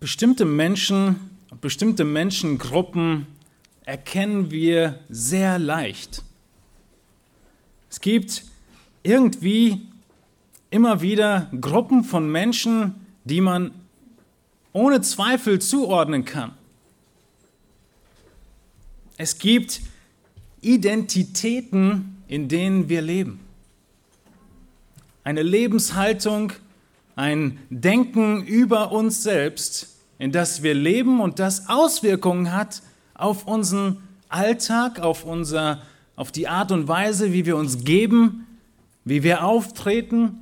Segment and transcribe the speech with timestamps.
[0.00, 3.26] bestimmte Menschen, bestimmte Menschengruppen
[3.84, 6.24] erkennen wir sehr leicht.
[7.90, 8.44] Es gibt
[9.02, 9.86] irgendwie
[10.70, 13.72] immer wieder Gruppen von Menschen, die man
[14.72, 16.52] ohne Zweifel zuordnen kann.
[19.18, 19.82] Es gibt
[20.62, 23.40] Identitäten, in denen wir leben.
[25.24, 26.52] Eine Lebenshaltung,
[27.16, 32.82] ein Denken über uns selbst, in das wir leben und das Auswirkungen hat
[33.14, 35.82] auf unseren Alltag, auf, unser,
[36.16, 38.46] auf die Art und Weise, wie wir uns geben,
[39.04, 40.38] wie wir auftreten,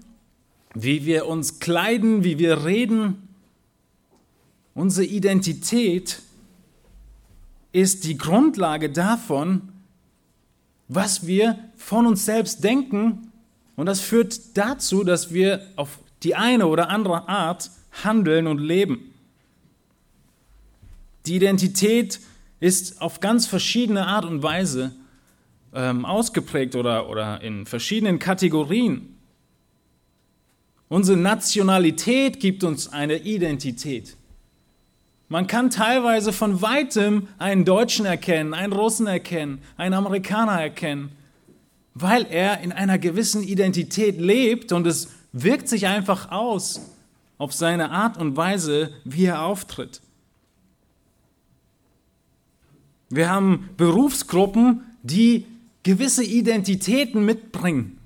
[0.75, 3.29] wie wir uns kleiden, wie wir reden.
[4.75, 6.23] Unsere Identität
[7.73, 9.73] ist die Grundlage davon,
[10.89, 13.33] was wir von uns selbst denken.
[13.77, 17.71] Und das führt dazu, dass wir auf die eine oder andere Art
[18.05, 19.15] handeln und leben.
[21.27, 22.21] Die Identität
[22.61, 24.95] ist auf ganz verschiedene Art und Weise
[25.75, 29.15] ähm, ausgeprägt oder, oder in verschiedenen Kategorien.
[30.89, 34.17] Unsere Nationalität gibt uns eine Identität.
[35.29, 41.13] Man kann teilweise von weitem einen Deutschen erkennen, einen Russen erkennen, einen Amerikaner erkennen,
[41.93, 46.81] weil er in einer gewissen Identität lebt und es wirkt sich einfach aus
[47.39, 50.01] auf seine Art und Weise, wie er auftritt.
[53.11, 55.47] Wir haben Berufsgruppen, die
[55.83, 57.99] gewisse Identitäten mitbringen.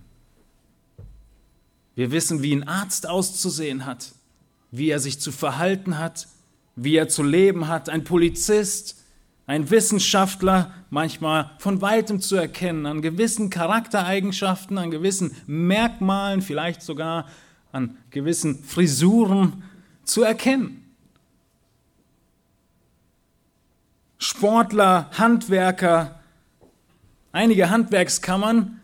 [1.95, 4.13] Wir wissen, wie ein Arzt auszusehen hat,
[4.71, 6.29] wie er sich zu verhalten hat,
[6.77, 9.02] wie er zu leben hat, ein Polizist,
[9.47, 17.27] ein Wissenschaftler, manchmal von weitem zu erkennen, an gewissen Charaktereigenschaften, an gewissen Merkmalen, vielleicht sogar
[17.73, 19.65] an gewissen Frisuren
[20.05, 20.79] zu erkennen.
[24.19, 26.21] Sportler, Handwerker,
[27.33, 28.81] einige Handwerkskammern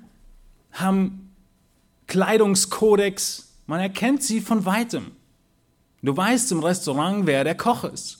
[0.72, 1.32] haben
[2.08, 5.12] Kleidungskodex, man erkennt sie von weitem.
[6.02, 8.17] Du weißt im Restaurant, wer der Koch ist.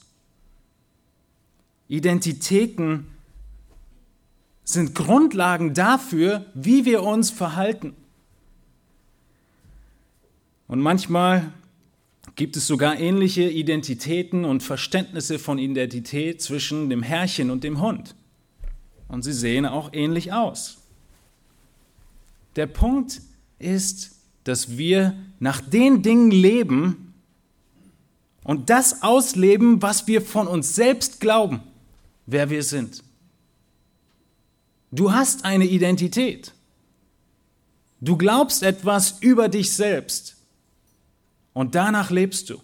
[1.88, 3.06] Identitäten
[4.62, 7.94] sind Grundlagen dafür, wie wir uns verhalten.
[10.66, 11.50] Und manchmal
[12.36, 18.14] gibt es sogar ähnliche Identitäten und Verständnisse von Identität zwischen dem Herrchen und dem Hund.
[19.08, 20.76] Und sie sehen auch ähnlich aus.
[22.56, 23.22] Der Punkt
[23.58, 27.08] ist, dass wir nach den Dingen leben,
[28.48, 31.60] und das ausleben, was wir von uns selbst glauben,
[32.28, 33.02] wer wir sind.
[34.92, 36.52] Du hast eine Identität.
[38.00, 40.36] Du glaubst etwas über dich selbst
[41.54, 42.60] und danach lebst du.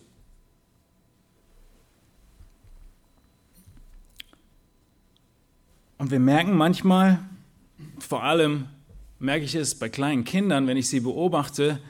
[5.97, 7.19] Und wir merken manchmal,
[7.99, 8.67] vor allem
[9.19, 11.81] merke ich es bei kleinen Kindern, wenn ich sie beobachte,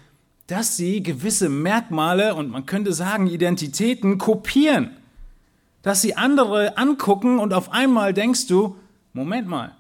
[0.47, 4.97] dass sie gewisse Merkmale und man könnte sagen Identitäten kopieren.
[5.85, 8.77] Dass sie andere angucken und auf einmal denkst du,
[9.13, 9.77] Moment mal,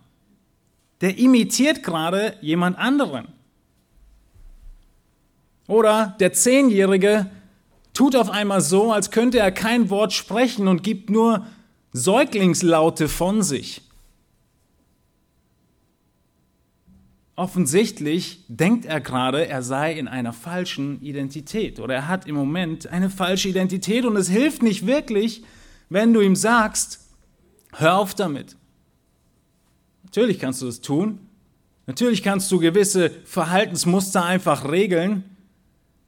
[1.00, 3.28] der imitiert gerade jemand anderen.
[5.66, 7.30] Oder der Zehnjährige
[7.94, 11.46] tut auf einmal so, als könnte er kein Wort sprechen und gibt nur
[11.92, 13.80] Säuglingslaute von sich.
[17.34, 22.88] Offensichtlich denkt er gerade, er sei in einer falschen Identität oder er hat im Moment
[22.88, 25.42] eine falsche Identität und es hilft nicht wirklich,
[25.88, 27.00] wenn du ihm sagst,
[27.72, 28.56] hör auf damit.
[30.04, 31.18] Natürlich kannst du das tun.
[31.86, 35.24] Natürlich kannst du gewisse Verhaltensmuster einfach regeln.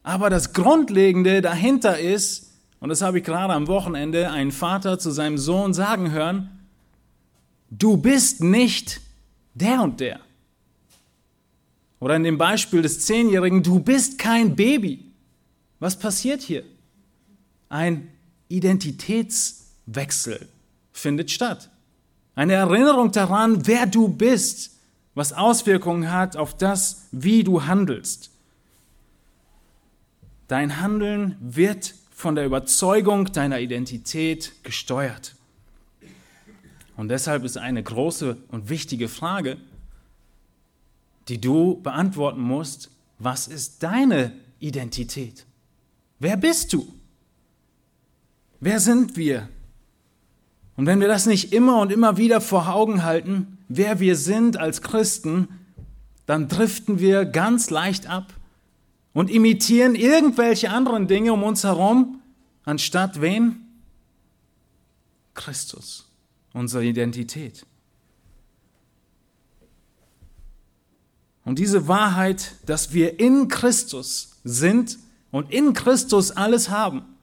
[0.03, 5.11] Aber das Grundlegende dahinter ist, und das habe ich gerade am Wochenende einen Vater zu
[5.11, 6.49] seinem Sohn sagen hören,
[7.69, 9.01] du bist nicht
[9.53, 10.19] der und der.
[11.99, 15.11] Oder in dem Beispiel des Zehnjährigen, du bist kein Baby.
[15.79, 16.63] Was passiert hier?
[17.69, 18.09] Ein
[19.87, 20.47] Identitätswechsel
[20.91, 21.69] findet statt.
[22.35, 24.71] Eine Erinnerung daran, wer du bist,
[25.15, 28.29] was Auswirkungen hat auf das, wie du handelst.
[30.47, 35.35] Dein Handeln wird von der Überzeugung deiner Identität gesteuert.
[36.95, 39.57] Und deshalb ist eine große und wichtige Frage,
[41.27, 42.89] die du beantworten musst,
[43.19, 45.45] was ist deine Identität?
[46.19, 46.87] Wer bist du?
[48.59, 49.49] Wer sind wir?
[50.77, 54.57] Und wenn wir das nicht immer und immer wieder vor Augen halten, wer wir sind
[54.57, 55.49] als Christen,
[56.27, 58.31] dann driften wir ganz leicht ab
[59.11, 62.21] und imitieren irgendwelche anderen Dinge um uns herum,
[62.63, 63.63] anstatt wen?
[65.33, 66.07] Christus,
[66.53, 67.65] unsere Identität.
[71.43, 74.99] Und diese Wahrheit, dass wir in Christus sind
[75.31, 77.16] und in Christus alles haben,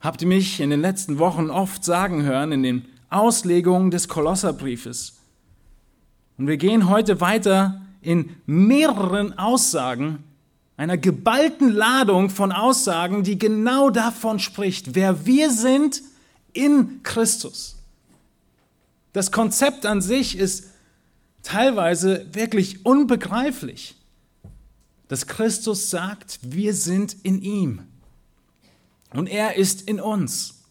[0.00, 5.18] habt ihr mich in den letzten Wochen oft sagen hören in den Auslegungen des Kolosserbriefes.
[6.38, 10.24] Und wir gehen heute weiter in mehreren Aussagen,
[10.76, 16.02] einer geballten Ladung von Aussagen, die genau davon spricht, wer wir sind
[16.54, 17.76] in Christus.
[19.12, 20.70] Das Konzept an sich ist
[21.42, 23.96] teilweise wirklich unbegreiflich,
[25.08, 27.82] dass Christus sagt, wir sind in ihm
[29.12, 30.62] und er ist in uns.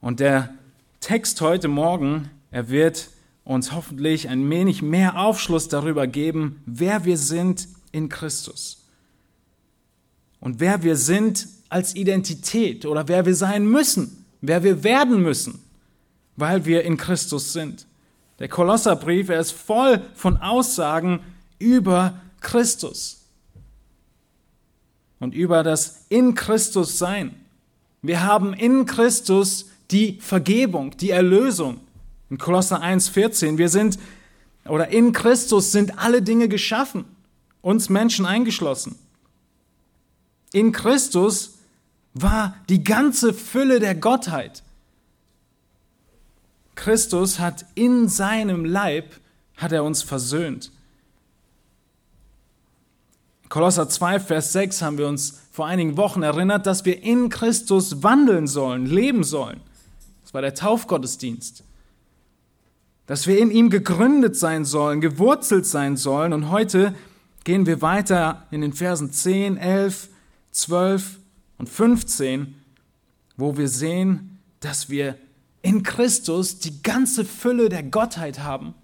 [0.00, 0.54] Und der
[1.00, 3.10] Text heute Morgen, er wird
[3.44, 8.86] uns hoffentlich ein wenig mehr Aufschluss darüber geben, wer wir sind in Christus.
[10.40, 15.62] Und wer wir sind als Identität oder wer wir sein müssen, wer wir werden müssen,
[16.36, 17.86] weil wir in Christus sind.
[18.38, 21.20] Der Kolosserbrief, er ist voll von Aussagen
[21.58, 23.17] über Christus
[25.20, 27.34] und über das in Christus sein.
[28.02, 31.80] Wir haben in Christus die Vergebung, die Erlösung.
[32.30, 33.98] In Kolosser 1,14, wir sind,
[34.66, 37.04] oder in Christus sind alle Dinge geschaffen,
[37.62, 38.96] uns Menschen eingeschlossen.
[40.52, 41.58] In Christus
[42.14, 44.62] war die ganze Fülle der Gottheit.
[46.74, 49.14] Christus hat in seinem Leib,
[49.56, 50.70] hat er uns versöhnt.
[53.48, 58.02] Kolosser 2, Vers 6 haben wir uns vor einigen Wochen erinnert, dass wir in Christus
[58.02, 59.60] wandeln sollen, leben sollen.
[60.22, 61.64] Das war der Taufgottesdienst.
[63.06, 66.34] Dass wir in ihm gegründet sein sollen, gewurzelt sein sollen.
[66.34, 66.94] Und heute
[67.44, 70.08] gehen wir weiter in den Versen 10, 11,
[70.50, 71.18] 12
[71.56, 72.54] und 15,
[73.38, 75.16] wo wir sehen, dass wir
[75.62, 78.74] in Christus die ganze Fülle der Gottheit haben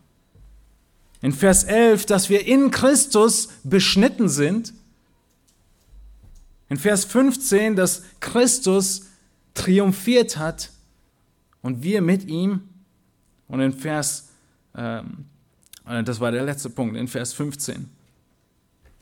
[1.24, 4.74] in Vers 11, dass wir in Christus beschnitten sind.
[6.68, 9.06] In Vers 15, dass Christus
[9.54, 10.68] triumphiert hat
[11.62, 12.68] und wir mit ihm.
[13.48, 14.32] Und in Vers,
[14.76, 15.24] ähm,
[15.86, 17.88] äh, das war der letzte Punkt, in Vers 15.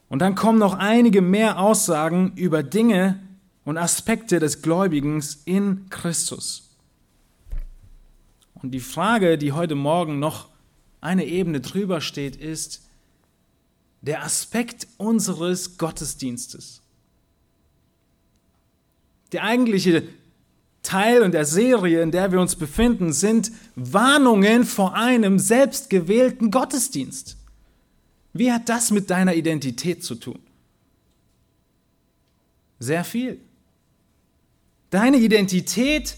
[0.08, 3.18] Und dann kommen noch einige mehr Aussagen über Dinge
[3.64, 6.70] und Aspekte des Gläubigen in Christus.
[8.54, 10.51] Und die Frage, die heute Morgen noch
[11.02, 12.80] eine Ebene drüber steht, ist
[14.00, 16.80] der Aspekt unseres Gottesdienstes.
[19.32, 20.04] Der eigentliche
[20.82, 27.36] Teil und der Serie, in der wir uns befinden, sind Warnungen vor einem selbstgewählten Gottesdienst.
[28.32, 30.38] Wie hat das mit deiner Identität zu tun?
[32.78, 33.40] Sehr viel.
[34.90, 36.16] Deine Identität,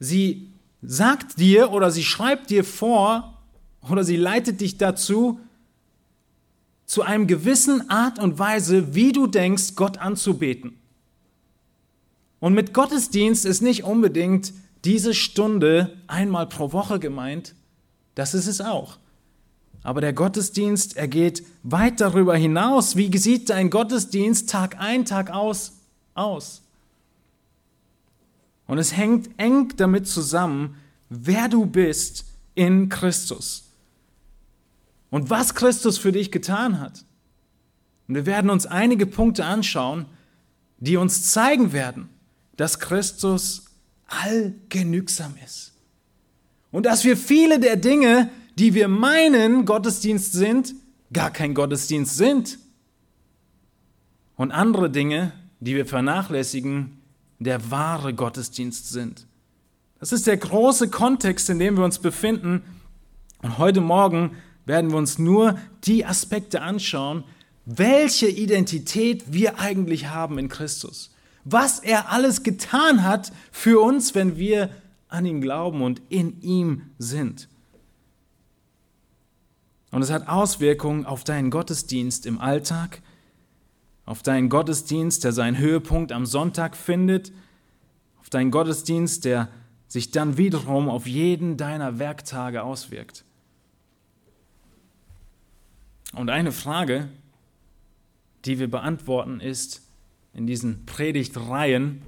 [0.00, 0.47] sie
[0.82, 3.34] sagt dir oder sie schreibt dir vor
[3.88, 5.40] oder sie leitet dich dazu,
[6.86, 10.78] zu einem gewissen Art und Weise, wie du denkst, Gott anzubeten.
[12.40, 14.54] Und mit Gottesdienst ist nicht unbedingt
[14.84, 17.54] diese Stunde einmal pro Woche gemeint,
[18.14, 18.98] das ist es auch.
[19.82, 22.96] Aber der Gottesdienst, er geht weit darüber hinaus.
[22.96, 25.74] Wie sieht dein Gottesdienst Tag ein, Tag aus
[26.14, 26.62] aus?
[28.68, 30.76] Und es hängt eng damit zusammen,
[31.08, 33.72] wer du bist in Christus.
[35.10, 37.04] Und was Christus für dich getan hat.
[38.06, 40.04] Und wir werden uns einige Punkte anschauen,
[40.78, 42.10] die uns zeigen werden,
[42.56, 43.64] dass Christus
[44.06, 45.72] allgenügsam ist.
[46.70, 50.74] Und dass wir viele der Dinge, die wir meinen Gottesdienst sind,
[51.10, 52.58] gar kein Gottesdienst sind.
[54.36, 56.97] Und andere Dinge, die wir vernachlässigen,
[57.38, 59.26] der wahre Gottesdienst sind.
[60.00, 62.62] Das ist der große Kontext, in dem wir uns befinden.
[63.42, 67.24] Und heute Morgen werden wir uns nur die Aspekte anschauen,
[67.64, 71.12] welche Identität wir eigentlich haben in Christus.
[71.44, 74.70] Was er alles getan hat für uns, wenn wir
[75.08, 77.48] an ihn glauben und in ihm sind.
[79.90, 83.00] Und es hat Auswirkungen auf deinen Gottesdienst im Alltag,
[84.08, 87.30] auf deinen Gottesdienst, der seinen Höhepunkt am Sonntag findet,
[88.20, 89.50] auf deinen Gottesdienst, der
[89.86, 93.26] sich dann wiederum auf jeden deiner Werktage auswirkt.
[96.14, 97.10] Und eine Frage,
[98.46, 99.82] die wir beantworten, ist
[100.32, 102.00] in diesen Predigtreihen,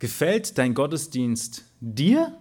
[0.00, 2.36] gefällt dein Gottesdienst dir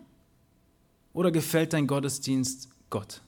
[1.14, 3.22] oder gefällt dein Gottesdienst Gott?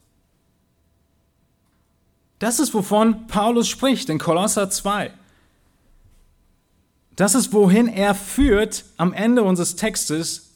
[2.40, 5.12] Das ist, wovon Paulus spricht in Kolosser 2.
[7.16, 10.50] Das ist, wohin er führt am Ende unseres Textes,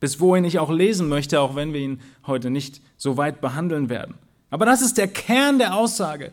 [0.00, 3.88] bis wohin ich auch lesen möchte, auch wenn wir ihn heute nicht so weit behandeln
[3.90, 4.14] werden.
[4.48, 6.32] Aber das ist der Kern der Aussage.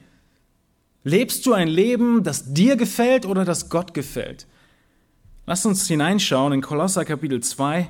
[1.04, 4.48] Lebst du ein Leben, das dir gefällt oder das Gott gefällt?
[5.46, 7.90] Lass uns hineinschauen in Kolosser Kapitel 2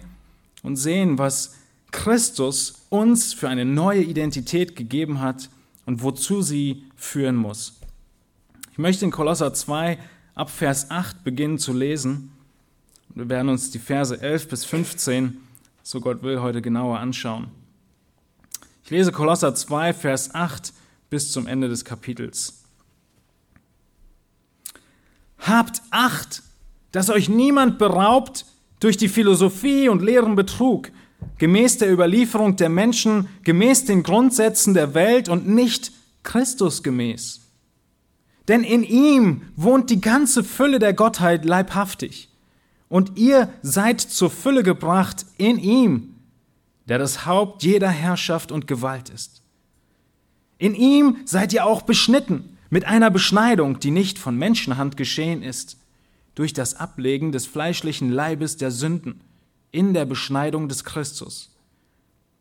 [0.64, 1.56] und sehen, was
[1.92, 5.50] Christus uns für eine neue Identität gegeben hat
[5.88, 7.80] und wozu sie führen muss.
[8.74, 9.98] Ich möchte in Kolosser 2
[10.36, 12.32] ab Vers 8 beginnen zu lesen.
[13.16, 15.38] Wir werden uns die Verse 11 bis 15,
[15.82, 17.48] so Gott will, heute genauer anschauen.
[18.84, 20.74] Ich lese Kolosser 2, Vers 8
[21.10, 22.66] bis zum Ende des Kapitels.
[25.40, 26.44] Habt Acht,
[26.92, 28.46] dass euch niemand beraubt
[28.82, 30.92] durch die Philosophie und leeren Betrug,
[31.38, 35.92] gemäß der Überlieferung der Menschen, gemäß den Grundsätzen der Welt und nicht
[36.24, 37.42] Christus gemäß.
[38.48, 42.30] Denn in ihm wohnt die ganze Fülle der Gottheit leibhaftig.
[42.90, 46.16] Und ihr seid zur Fülle gebracht in ihm,
[46.88, 49.42] der das Haupt jeder Herrschaft und Gewalt ist.
[50.58, 55.78] In ihm seid ihr auch beschnitten mit einer Beschneidung, die nicht von Menschenhand geschehen ist,
[56.36, 59.22] durch das Ablegen des fleischlichen Leibes der Sünden
[59.72, 61.52] in der Beschneidung des Christus.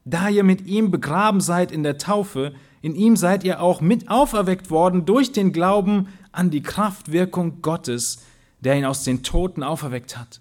[0.05, 4.09] Da ihr mit ihm begraben seid in der Taufe, in ihm seid ihr auch mit
[4.09, 8.23] auferweckt worden durch den Glauben an die Kraftwirkung Gottes,
[8.61, 10.41] der ihn aus den Toten auferweckt hat.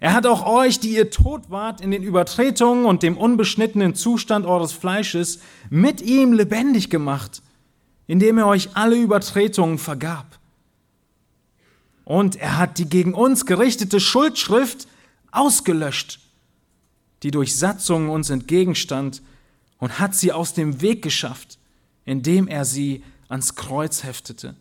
[0.00, 4.46] Er hat auch euch, die ihr tot wart in den Übertretungen und dem unbeschnittenen Zustand
[4.46, 7.42] eures Fleisches, mit ihm lebendig gemacht,
[8.06, 10.38] indem er euch alle Übertretungen vergab.
[12.04, 14.86] Und er hat die gegen uns gerichtete Schuldschrift
[15.38, 16.20] ausgelöscht,
[17.22, 19.22] die durch Satzungen uns entgegenstand,
[19.78, 21.58] und hat sie aus dem Weg geschafft,
[22.04, 24.56] indem er sie ans Kreuz heftete.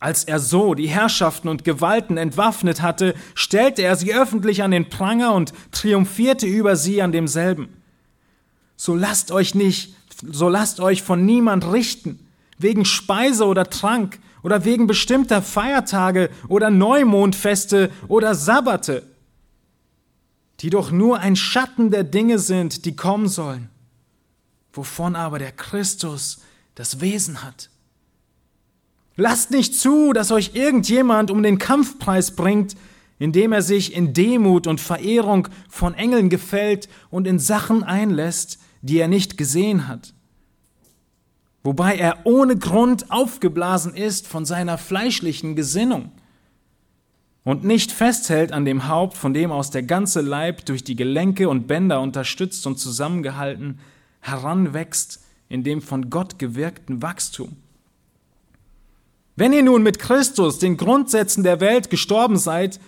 [0.00, 4.88] Als er so die Herrschaften und Gewalten entwaffnet hatte, stellte er sie öffentlich an den
[4.88, 7.68] Pranger und triumphierte über sie an demselben.
[8.76, 12.20] So lasst euch nicht, so lasst euch von niemand richten,
[12.58, 19.04] wegen Speise oder Trank oder wegen bestimmter Feiertage oder Neumondfeste oder Sabbate,
[20.60, 23.68] die doch nur ein Schatten der Dinge sind, die kommen sollen,
[24.72, 26.40] wovon aber der Christus
[26.74, 27.70] das Wesen hat.
[29.16, 32.76] Lasst nicht zu, dass euch irgendjemand um den Kampfpreis bringt,
[33.18, 38.98] indem er sich in Demut und Verehrung von Engeln gefällt und in Sachen einlässt, die
[38.98, 40.14] er nicht gesehen hat
[41.68, 46.12] wobei er ohne Grund aufgeblasen ist von seiner fleischlichen Gesinnung
[47.44, 51.46] und nicht festhält an dem Haupt, von dem aus der ganze Leib durch die Gelenke
[51.46, 53.80] und Bänder unterstützt und zusammengehalten
[54.20, 57.54] heranwächst in dem von Gott gewirkten Wachstum.
[59.36, 62.80] Wenn ihr nun mit Christus den Grundsätzen der Welt gestorben seid,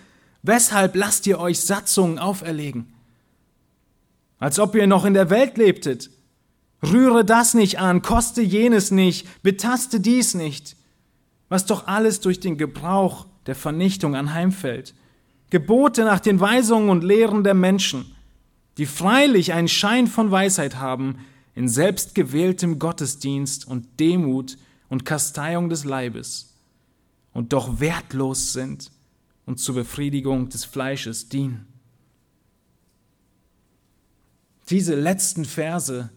[0.42, 2.90] weshalb lasst ihr euch Satzungen auferlegen?
[4.38, 6.08] Als ob ihr noch in der Welt lebtet,
[6.82, 10.76] Rühre das nicht an, koste jenes nicht, betaste dies nicht,
[11.48, 14.94] was doch alles durch den Gebrauch der Vernichtung anheimfällt.
[15.50, 18.14] Gebote nach den Weisungen und Lehren der Menschen,
[18.78, 21.18] die freilich einen Schein von Weisheit haben,
[21.54, 24.56] in selbstgewähltem Gottesdienst und Demut
[24.88, 26.54] und Kasteiung des Leibes,
[27.32, 28.90] und doch wertlos sind
[29.44, 31.66] und zur Befriedigung des Fleisches dienen.
[34.68, 36.10] Diese letzten Verse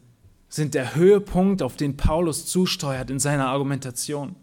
[0.53, 4.35] sind der Höhepunkt, auf den Paulus zusteuert in seiner Argumentation.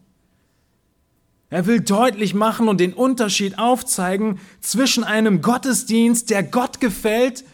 [1.50, 7.45] Er will deutlich machen und den Unterschied aufzeigen zwischen einem Gottesdienst, der Gott gefällt,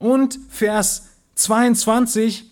[0.00, 2.50] und Vers 22,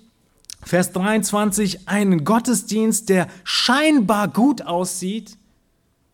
[0.62, 5.36] Vers 23, einen Gottesdienst, der scheinbar gut aussieht,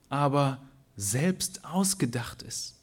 [0.09, 0.57] aber
[0.97, 2.77] selbst ausgedacht ist.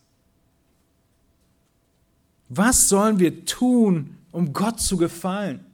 [2.49, 5.65] Was sollen wir tun, um Gott zu gefallen?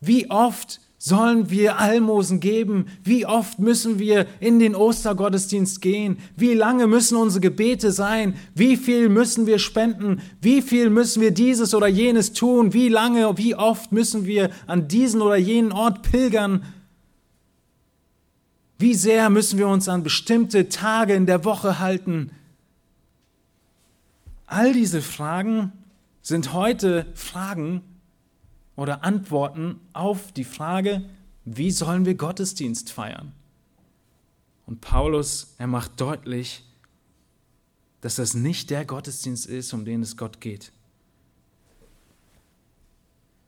[0.00, 2.86] Wie oft sollen wir Almosen geben?
[3.04, 6.18] Wie oft müssen wir in den Ostergottesdienst gehen?
[6.36, 8.34] Wie lange müssen unsere Gebete sein?
[8.54, 10.20] Wie viel müssen wir spenden?
[10.40, 12.72] Wie viel müssen wir dieses oder jenes tun?
[12.74, 16.64] Wie lange, wie oft müssen wir an diesen oder jenen Ort pilgern?
[18.78, 22.30] Wie sehr müssen wir uns an bestimmte Tage in der Woche halten?
[24.46, 25.72] All diese Fragen
[26.22, 27.82] sind heute Fragen,
[28.78, 31.02] oder Antworten auf die Frage,
[31.44, 33.32] wie sollen wir Gottesdienst feiern?
[34.66, 36.62] Und Paulus, er macht deutlich,
[38.00, 40.70] dass das nicht der Gottesdienst ist, um den es Gott geht,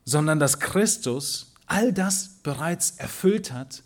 [0.05, 3.85] sondern dass Christus all das bereits erfüllt hat,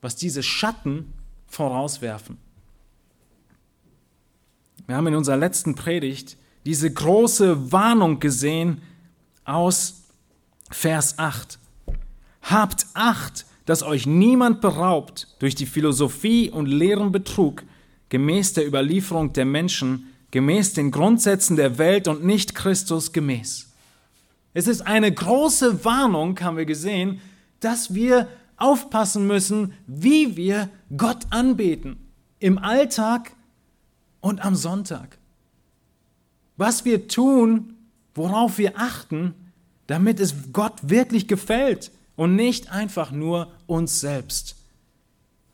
[0.00, 1.12] was diese Schatten
[1.48, 2.38] vorauswerfen.
[4.86, 8.80] Wir haben in unserer letzten Predigt diese große Warnung gesehen
[9.44, 10.04] aus
[10.70, 11.58] Vers 8.
[12.42, 17.64] Habt Acht, dass euch niemand beraubt durch die Philosophie und leeren Betrug,
[18.08, 23.68] gemäß der Überlieferung der Menschen, gemäß den Grundsätzen der Welt und nicht Christus gemäß.
[24.54, 27.20] Es ist eine große Warnung, haben wir gesehen,
[27.60, 31.96] dass wir aufpassen müssen, wie wir Gott anbeten.
[32.40, 33.32] Im Alltag
[34.20, 35.18] und am Sonntag.
[36.56, 37.74] Was wir tun,
[38.14, 39.34] worauf wir achten,
[39.88, 44.56] damit es Gott wirklich gefällt und nicht einfach nur uns selbst.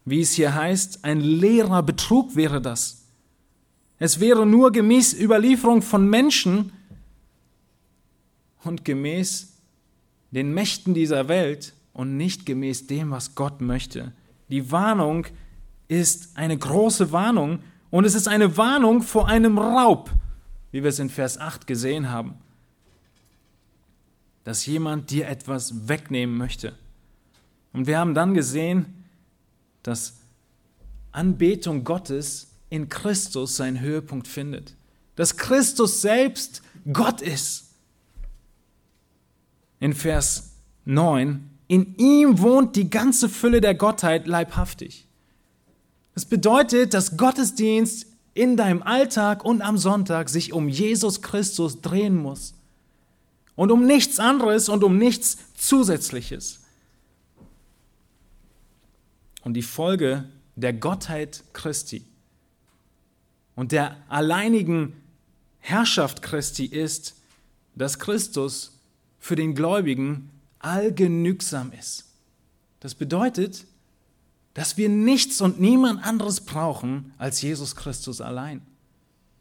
[0.04, 3.06] Wie es hier heißt, ein leerer Betrug wäre das.
[3.98, 6.72] Es wäre nur gemäß Überlieferung von Menschen
[8.64, 9.52] und gemäß
[10.32, 14.12] den Mächten dieser Welt und nicht gemäß dem, was Gott möchte.
[14.48, 15.26] Die Warnung
[15.86, 17.60] ist eine große Warnung
[17.90, 20.10] und es ist eine Warnung vor einem Raub,
[20.72, 22.34] wie wir es in Vers 8 gesehen haben
[24.44, 26.74] dass jemand dir etwas wegnehmen möchte.
[27.72, 29.04] Und wir haben dann gesehen,
[29.82, 30.14] dass
[31.12, 34.74] Anbetung Gottes in Christus seinen Höhepunkt findet.
[35.16, 37.64] Dass Christus selbst Gott ist.
[39.80, 40.52] In Vers
[40.84, 45.06] 9, in ihm wohnt die ganze Fülle der Gottheit leibhaftig.
[46.14, 52.16] Das bedeutet, dass Gottesdienst in deinem Alltag und am Sonntag sich um Jesus Christus drehen
[52.16, 52.54] muss
[53.56, 56.60] und um nichts anderes und um nichts Zusätzliches.
[59.42, 62.04] Und die Folge der Gottheit Christi
[63.54, 64.94] und der alleinigen
[65.60, 67.16] Herrschaft Christi ist,
[67.74, 68.78] dass Christus
[69.18, 72.04] für den Gläubigen allgenügsam ist.
[72.80, 73.66] Das bedeutet,
[74.54, 78.62] dass wir nichts und niemand anderes brauchen als Jesus Christus allein.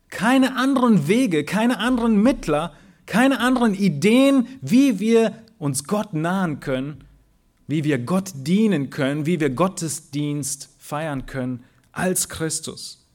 [0.09, 2.73] Keine anderen Wege, keine anderen Mittler
[3.05, 7.03] keine anderen Ideen, wie wir uns Gott nahen können,
[7.67, 13.05] wie wir Gott dienen können, wie wir Gottesdienst feiern können als Christus.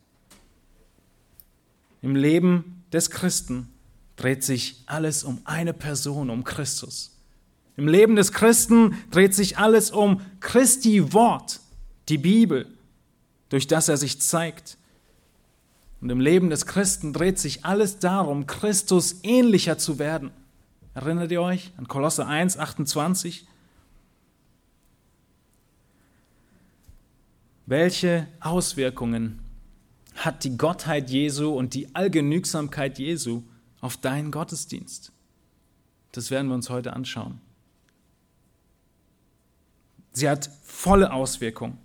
[2.01, 3.69] Im Leben des Christen
[4.17, 7.17] dreht sich alles um eine Person, um Christus.
[7.77, 11.61] Im Leben des Christen dreht sich alles um Christi Wort,
[12.09, 12.67] die Bibel,
[13.51, 14.77] durch das er sich zeigt.
[16.01, 20.31] Und im Leben des Christen dreht sich alles darum, Christus ähnlicher zu werden.
[20.95, 23.47] Erinnert ihr euch an Kolosse 1, 28?
[27.67, 29.41] Welche Auswirkungen
[30.15, 33.43] hat die Gottheit Jesu und die Allgenügsamkeit Jesu
[33.81, 35.13] auf deinen Gottesdienst?
[36.13, 37.41] Das werden wir uns heute anschauen.
[40.13, 41.79] Sie hat volle Auswirkungen.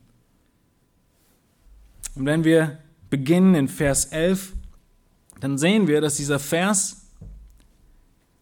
[2.16, 2.80] Und wenn wir
[3.14, 4.54] beginnen in Vers 11,
[5.40, 7.12] dann sehen wir, dass dieser Vers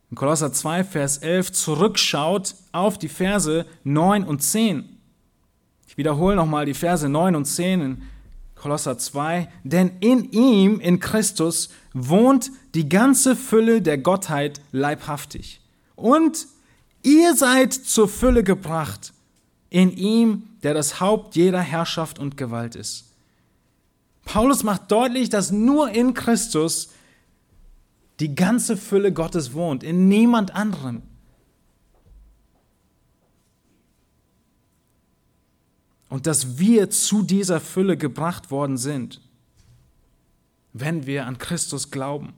[0.10, 4.88] in Kolosser 2, Vers 11 zurückschaut auf die Verse 9 und 10.
[5.90, 8.02] Ich wiederhole nochmal die Verse 9 und 10 in
[8.56, 9.50] Kolosser 2.
[9.66, 15.60] Denn in ihm, in Christus, wohnt die ganze Fülle der Gottheit leibhaftig.
[15.98, 16.48] Und
[17.04, 19.12] ihr seid zur Fülle gebracht
[19.70, 23.11] in ihm, der das Haupt jeder Herrschaft und Gewalt ist.
[24.32, 26.88] Paulus macht deutlich, dass nur in Christus
[28.22, 31.02] die ganze Fülle Gottes wohnt, in niemand anderem.
[36.08, 39.20] Und dass wir zu dieser Fülle gebracht worden sind,
[40.72, 42.32] wenn wir an Christus glauben.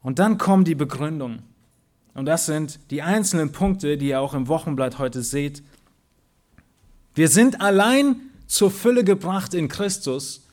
[0.00, 1.42] Und dann kommen die Begründungen.
[2.14, 5.62] Und das sind die einzelnen Punkte, die ihr auch im Wochenblatt heute seht.
[7.14, 10.44] Wir sind allein zur Fülle gebracht in Christus.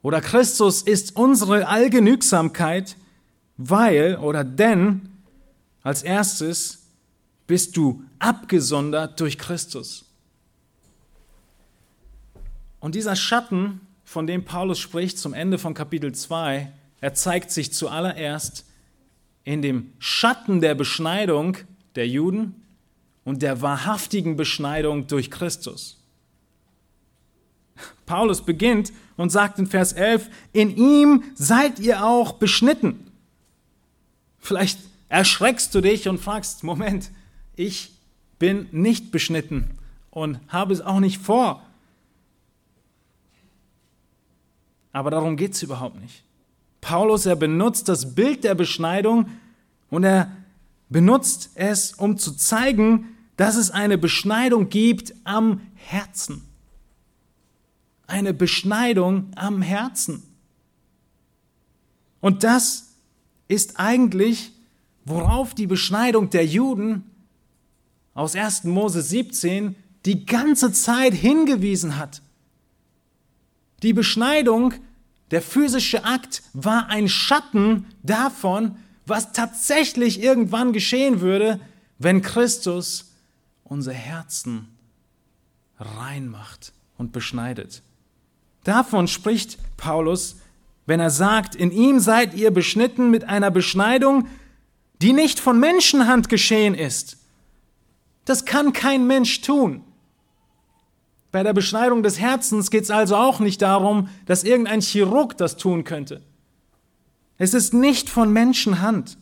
[0.00, 2.96] Oder Christus ist unsere Allgenügsamkeit,
[3.58, 5.10] weil oder denn
[5.82, 6.86] als erstes
[7.46, 10.06] bist du abgesondert durch Christus.
[12.80, 17.70] Und dieser Schatten, von dem Paulus spricht zum Ende von Kapitel 2, er zeigt sich
[17.72, 18.64] zuallererst
[19.44, 21.58] in dem Schatten der Beschneidung
[21.96, 22.62] der Juden
[23.24, 25.98] und der wahrhaftigen Beschneidung durch Christus.
[28.06, 33.10] Paulus beginnt und sagt in Vers 11, in ihm seid ihr auch beschnitten.
[34.38, 37.10] Vielleicht erschreckst du dich und fragst, Moment,
[37.56, 37.92] ich
[38.38, 39.70] bin nicht beschnitten
[40.10, 41.62] und habe es auch nicht vor.
[44.92, 46.22] Aber darum geht es überhaupt nicht.
[46.80, 49.30] Paulus, er benutzt das Bild der Beschneidung
[49.90, 50.30] und er
[50.90, 56.42] benutzt es, um zu zeigen, dass es eine Beschneidung gibt am Herzen
[58.06, 60.22] eine Beschneidung am Herzen.
[62.20, 62.94] Und das
[63.48, 64.52] ist eigentlich,
[65.04, 67.04] worauf die Beschneidung der Juden
[68.14, 68.64] aus 1.
[68.64, 72.22] Mose 17 die ganze Zeit hingewiesen hat.
[73.82, 74.74] Die Beschneidung,
[75.30, 81.60] der physische Akt, war ein Schatten davon, was tatsächlich irgendwann geschehen würde,
[81.98, 83.12] wenn Christus
[83.64, 84.68] unser Herzen
[85.78, 87.82] reinmacht und beschneidet.
[88.64, 90.36] Davon spricht Paulus,
[90.86, 94.28] wenn er sagt, in ihm seid ihr beschnitten mit einer Beschneidung,
[95.00, 97.18] die nicht von Menschenhand geschehen ist.
[98.24, 99.82] Das kann kein Mensch tun.
[101.30, 105.56] Bei der Beschneidung des Herzens geht es also auch nicht darum, dass irgendein Chirurg das
[105.56, 106.22] tun könnte.
[107.38, 109.18] Es ist nicht von Menschenhand.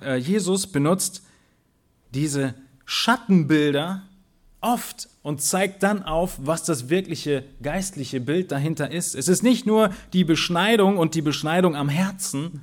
[0.00, 1.22] Äh, Jesus benutzt
[2.14, 4.02] diese Schattenbilder
[4.60, 9.14] oft und zeigt dann auf, was das wirkliche geistliche Bild dahinter ist.
[9.14, 12.62] Es ist nicht nur die Beschneidung und die Beschneidung am Herzen,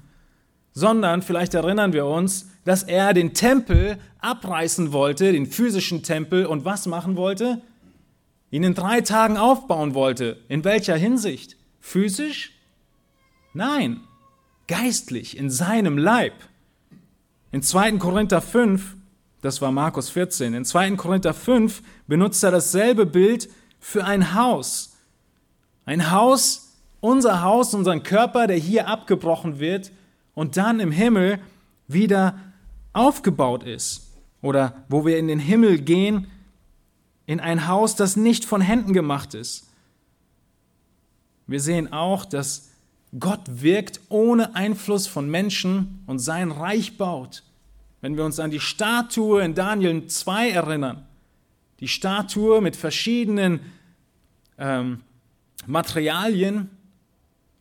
[0.74, 6.66] sondern vielleicht erinnern wir uns, dass er den Tempel abreißen wollte, den physischen Tempel, und
[6.66, 7.62] was machen wollte?
[8.52, 10.38] Ihn in drei Tagen aufbauen wollte.
[10.48, 11.58] In welcher Hinsicht?
[11.80, 12.54] Physisch?
[13.54, 14.02] Nein,
[14.68, 16.34] geistlich, in seinem Leib.
[17.52, 17.94] In 2.
[17.94, 18.96] Korinther 5
[19.41, 20.54] das war Markus 14.
[20.54, 20.91] In 2.
[20.91, 23.49] Korinther 5 benutzt er dasselbe Bild
[23.80, 24.97] für ein Haus.
[25.86, 29.91] Ein Haus, unser Haus, unseren Körper, der hier abgebrochen wird
[30.36, 31.39] und dann im Himmel
[31.88, 32.38] wieder
[32.93, 34.12] aufgebaut ist.
[34.41, 36.27] Oder wo wir in den Himmel gehen,
[37.25, 39.67] in ein Haus, das nicht von Händen gemacht ist.
[41.47, 42.69] Wir sehen auch, dass
[43.19, 47.43] Gott wirkt ohne Einfluss von Menschen und sein Reich baut.
[48.02, 51.06] Wenn wir uns an die Statue in Daniel 2 erinnern,
[51.80, 53.60] die Statue mit verschiedenen
[54.58, 55.02] ähm,
[55.68, 56.70] Materialien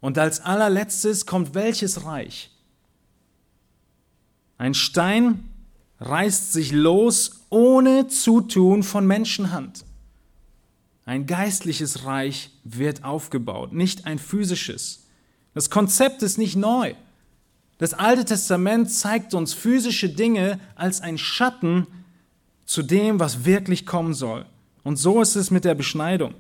[0.01, 2.51] und als allerletztes kommt welches Reich?
[4.57, 5.49] Ein Stein
[6.01, 9.85] reißt sich los ohne Zutun von Menschenhand.
[11.05, 15.07] Ein geistliches Reich wird aufgebaut, nicht ein physisches.
[15.55, 16.95] Das Konzept ist nicht neu.
[17.81, 21.87] Das Alte Testament zeigt uns physische Dinge als ein Schatten
[22.67, 24.45] zu dem, was wirklich kommen soll.
[24.85, 26.35] Und so ist es mit der Beschneidung.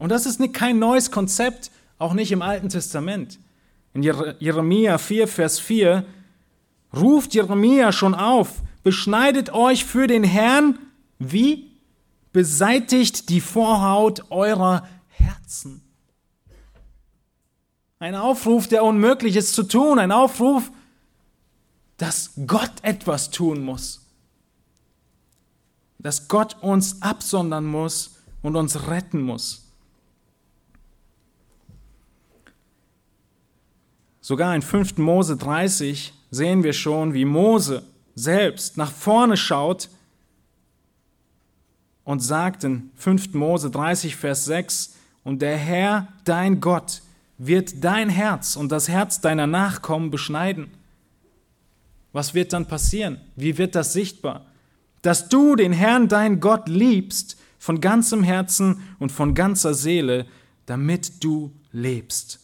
[0.00, 3.38] Und das ist kein neues Konzept, auch nicht im Alten Testament.
[3.94, 6.04] In Jeremia 4, Vers 4
[6.92, 10.80] ruft Jeremia schon auf, beschneidet euch für den Herrn,
[11.20, 11.70] wie?
[12.32, 15.80] Beseitigt die Vorhaut eurer Herzen.
[18.00, 19.98] Ein Aufruf, der unmöglich ist zu tun.
[19.98, 20.72] Ein Aufruf,
[21.98, 24.00] dass Gott etwas tun muss.
[25.98, 29.66] Dass Gott uns absondern muss und uns retten muss.
[34.22, 34.96] Sogar in 5.
[34.96, 37.82] Mose 30 sehen wir schon, wie Mose
[38.14, 39.90] selbst nach vorne schaut
[42.04, 43.34] und sagt in 5.
[43.34, 47.02] Mose 30, Vers 6, und der Herr, dein Gott,
[47.42, 50.68] wird dein Herz und das Herz deiner Nachkommen beschneiden.
[52.12, 53.18] Was wird dann passieren?
[53.34, 54.44] Wie wird das sichtbar?
[55.00, 60.26] Dass du den Herrn, dein Gott, liebst von ganzem Herzen und von ganzer Seele,
[60.66, 62.40] damit du lebst.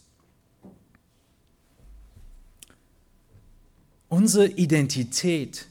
[4.08, 5.66] Unsere Identität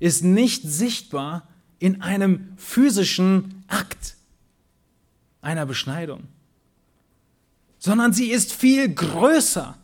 [0.00, 4.16] ist nicht sichtbar in einem physischen Akt
[5.40, 6.24] einer Beschneidung
[7.86, 9.76] sondern sie ist viel größer.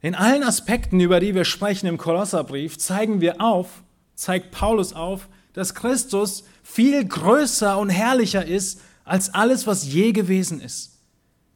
[0.00, 3.82] In allen Aspekten, über die wir sprechen im Kolosserbrief, zeigen wir auf,
[4.14, 10.60] zeigt Paulus auf, dass Christus viel größer und herrlicher ist als alles, was je gewesen
[10.60, 11.00] ist.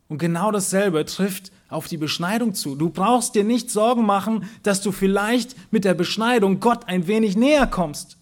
[0.09, 2.75] Und genau dasselbe trifft auf die Beschneidung zu.
[2.75, 7.37] Du brauchst dir nicht Sorgen machen, dass du vielleicht mit der Beschneidung Gott ein wenig
[7.37, 8.16] näher kommst.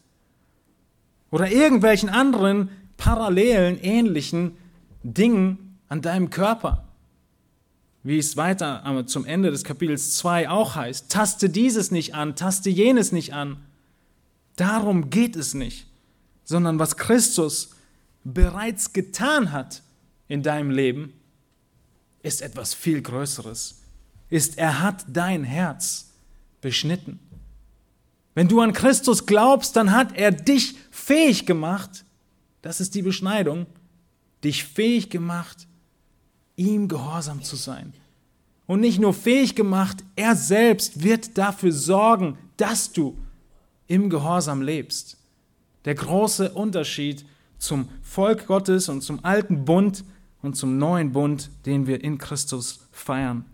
[1.30, 2.68] Oder irgendwelchen anderen
[2.98, 4.58] parallelen, ähnlichen
[5.02, 6.84] Dingen, an deinem Körper.
[8.02, 11.10] Wie es weiter zum Ende des Kapitels 2 auch heißt.
[11.10, 13.64] Taste dieses nicht an, taste jenes nicht an.
[14.54, 15.86] Darum geht es nicht,
[16.44, 17.70] sondern was Christus
[18.24, 19.82] bereits getan hat
[20.28, 21.12] in deinem Leben,
[22.22, 23.82] ist etwas viel Größeres.
[24.28, 26.12] Ist, er hat dein Herz
[26.60, 27.20] beschnitten.
[28.34, 32.04] Wenn du an Christus glaubst, dann hat er dich fähig gemacht,
[32.62, 33.66] das ist die Beschneidung,
[34.42, 35.68] dich fähig gemacht,
[36.56, 37.92] ihm gehorsam zu sein.
[38.66, 43.16] Und nicht nur fähig gemacht, er selbst wird dafür sorgen, dass du
[43.86, 45.18] im Gehorsam lebst,
[45.84, 47.24] der große Unterschied
[47.58, 50.04] zum Volk Gottes und zum alten Bund
[50.42, 53.44] und zum neuen Bund, den wir in Christus feiern.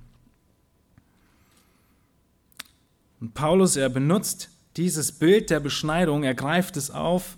[3.21, 7.37] Und Paulus, er benutzt dieses Bild der Beschneidung, er greift es auf,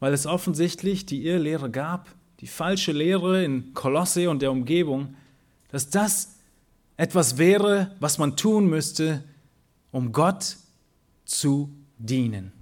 [0.00, 2.08] weil es offensichtlich die Irrlehre gab,
[2.40, 5.14] die falsche Lehre in Kolosse und der Umgebung,
[5.70, 6.36] dass das
[6.96, 9.22] etwas wäre, was man tun müsste,
[9.90, 10.56] um Gott
[11.24, 12.52] zu dienen.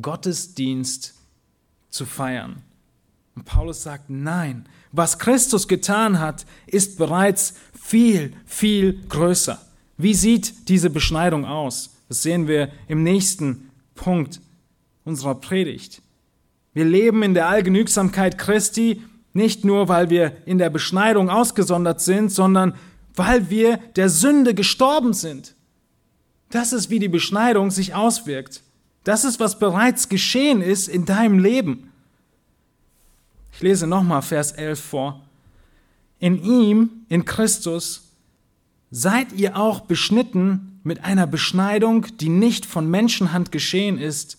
[0.00, 1.14] Gottesdienst
[1.90, 2.62] zu feiern.
[3.34, 9.60] Und Paulus sagt, nein, was Christus getan hat, ist bereits viel, viel größer.
[9.98, 11.90] Wie sieht diese Beschneidung aus?
[12.08, 14.40] Das sehen wir im nächsten Punkt
[15.04, 16.02] unserer Predigt.
[16.76, 22.30] Wir leben in der Allgenügsamkeit Christi nicht nur, weil wir in der Beschneidung ausgesondert sind,
[22.30, 22.74] sondern
[23.14, 25.54] weil wir der Sünde gestorben sind.
[26.50, 28.60] Das ist, wie die Beschneidung sich auswirkt.
[29.04, 31.90] Das ist, was bereits geschehen ist in deinem Leben.
[33.54, 35.22] Ich lese nochmal Vers 11 vor.
[36.18, 38.02] In ihm, in Christus,
[38.90, 44.36] seid ihr auch beschnitten mit einer Beschneidung, die nicht von Menschenhand geschehen ist,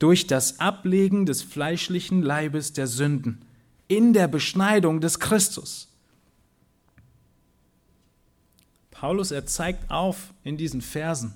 [0.00, 3.44] durch das Ablegen des fleischlichen Leibes der Sünden,
[3.86, 5.88] in der Beschneidung des Christus.
[8.90, 11.34] Paulus, er zeigt auf in diesen Versen,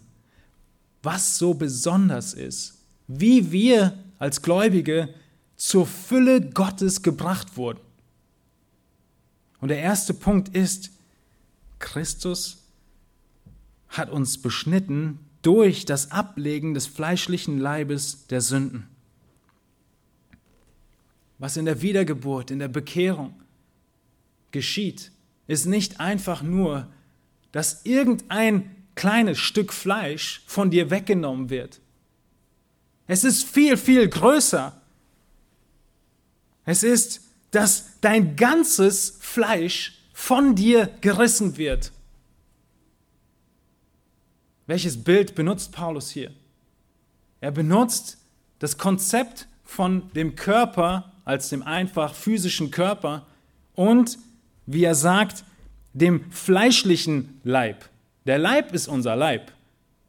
[1.03, 5.13] was so besonders ist, wie wir als Gläubige
[5.57, 7.81] zur Fülle Gottes gebracht wurden.
[9.61, 10.91] Und der erste Punkt ist,
[11.79, 12.65] Christus
[13.89, 18.89] hat uns beschnitten durch das Ablegen des fleischlichen Leibes der Sünden.
[21.39, 23.35] Was in der Wiedergeburt, in der Bekehrung
[24.51, 25.13] geschieht,
[25.47, 26.89] ist nicht einfach nur,
[27.53, 31.81] dass irgendein kleines Stück Fleisch von dir weggenommen wird.
[33.07, 34.81] Es ist viel, viel größer.
[36.65, 41.93] Es ist, dass dein ganzes Fleisch von dir gerissen wird.
[44.67, 46.33] Welches Bild benutzt Paulus hier?
[47.41, 48.19] Er benutzt
[48.59, 53.27] das Konzept von dem Körper als dem einfach physischen Körper
[53.75, 54.19] und,
[54.67, 55.45] wie er sagt,
[55.93, 57.89] dem fleischlichen Leib.
[58.27, 59.53] Der Leib ist unser Leib.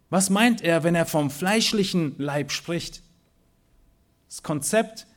[0.10, 3.02] Was meint er, wenn er vom fleischlichen Leib spricht?
[4.30, 5.08] Das Konzept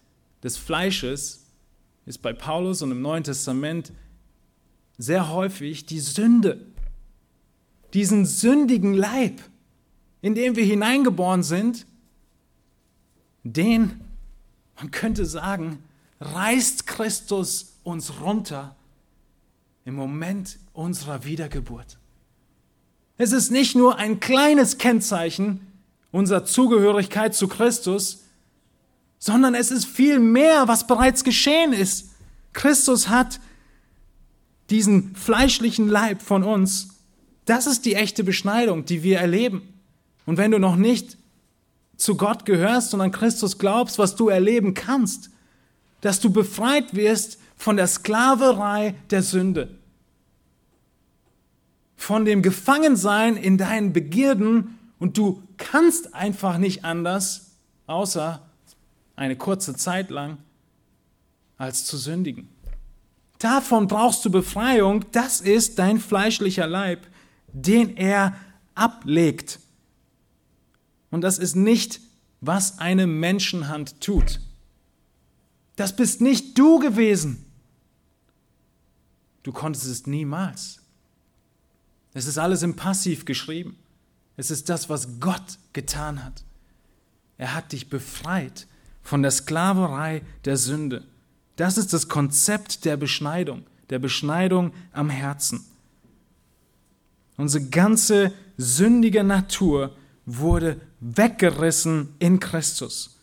[0.43, 1.47] des Fleisches
[2.07, 3.93] ist bei Paulus und im Neuen Testament
[4.97, 6.67] sehr häufig die Sünde.
[7.95, 9.41] Diesen sündigen Leib,
[10.21, 11.87] in den wir hineingeboren sind,
[13.45, 14.01] den,
[14.77, 15.83] man könnte sagen,
[16.21, 18.77] reißt Christus uns runter
[19.85, 21.99] im Moment unserer Wiedergeburt.
[23.17, 25.67] Es ist nicht nur ein kleines Kennzeichen
[26.13, 28.25] unserer Zugehörigkeit zu Christus,
[29.19, 32.11] sondern es ist viel mehr, was bereits geschehen ist.
[32.53, 33.41] Christus hat
[34.71, 36.98] diesen fleischlichen Leib von uns.
[37.49, 39.63] Das ist die echte Beschneidung, die wir erleben.
[40.27, 41.17] Und wenn du noch nicht
[41.97, 45.31] zu Gott gehörst und an Christus glaubst, was du erleben kannst,
[46.03, 49.79] dass du befreit wirst von der Sklaverei der Sünde,
[51.97, 57.53] von dem Gefangensein in deinen Begierden und du kannst einfach nicht anders,
[57.87, 58.43] außer
[59.17, 60.37] eine kurze Zeit lang,
[61.57, 62.51] als zu sündigen.
[63.39, 67.07] Davon brauchst du Befreiung, das ist dein fleischlicher Leib,
[67.53, 68.35] den er
[68.75, 69.61] ablegt.
[71.11, 72.01] Und das ist nicht,
[72.41, 74.41] was eine Menschenhand tut.
[75.77, 77.45] Das bist nicht du gewesen.
[79.43, 80.81] Du konntest es niemals.
[82.15, 83.79] Es ist alles im Passiv geschrieben.
[84.37, 86.45] Es ist das, was Gott getan hat.
[87.39, 88.67] Er hat dich befreit
[89.03, 91.07] von der Sklaverei der Sünde.
[91.57, 95.65] Das ist das Konzept der Beschneidung, der Beschneidung am Herzen.
[97.39, 99.97] Unsere ganze sündige Natur
[100.27, 103.19] wurde weggerissen in Christus.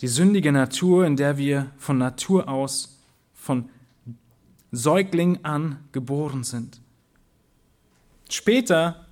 [0.00, 2.98] Die sündige Natur, in der wir von Natur aus,
[3.34, 3.68] von
[4.70, 6.80] Säugling an geboren sind.
[8.30, 9.04] Später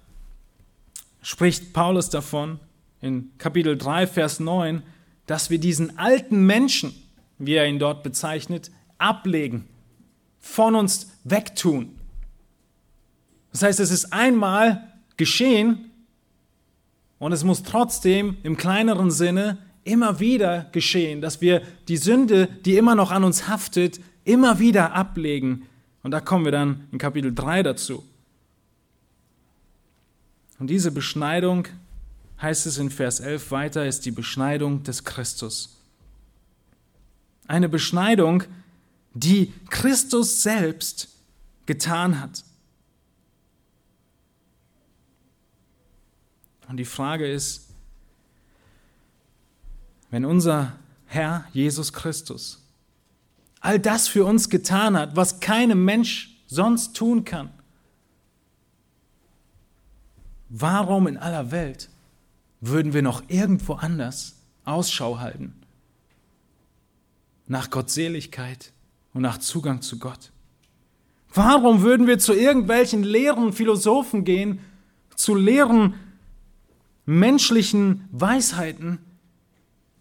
[1.23, 2.61] spricht Paulus davon
[3.01, 4.83] in Kapitel 3, Vers 9,
[5.27, 6.95] dass wir diesen alten Menschen,
[7.39, 9.69] wie er ihn dort bezeichnet, ablegen,
[10.39, 12.00] von uns wegtun.
[13.53, 15.91] Das heißt, es ist einmal geschehen
[17.19, 22.77] und es muss trotzdem im kleineren Sinne immer wieder geschehen, dass wir die Sünde, die
[22.77, 25.67] immer noch an uns haftet, immer wieder ablegen.
[26.03, 28.05] Und da kommen wir dann in Kapitel 3 dazu.
[30.59, 31.67] Und diese Beschneidung
[32.41, 35.79] heißt es in Vers 11 weiter, ist die Beschneidung des Christus.
[37.47, 38.45] Eine Beschneidung,
[39.15, 41.09] die Christus selbst
[41.67, 42.45] getan hat.
[46.71, 47.67] Und die Frage ist,
[50.11, 52.65] wenn unser Herr Jesus Christus
[53.59, 57.51] all das für uns getan hat, was keinem Mensch sonst tun kann,
[60.49, 61.91] warum in aller Welt
[62.61, 65.53] würden wir noch irgendwo anders Ausschau halten
[67.49, 68.73] nach Gottseligkeit
[69.13, 70.31] und nach Zugang zu Gott?
[71.35, 74.61] Warum würden wir zu irgendwelchen leeren Philosophen gehen,
[75.17, 75.95] zu leeren
[77.11, 78.99] menschlichen Weisheiten,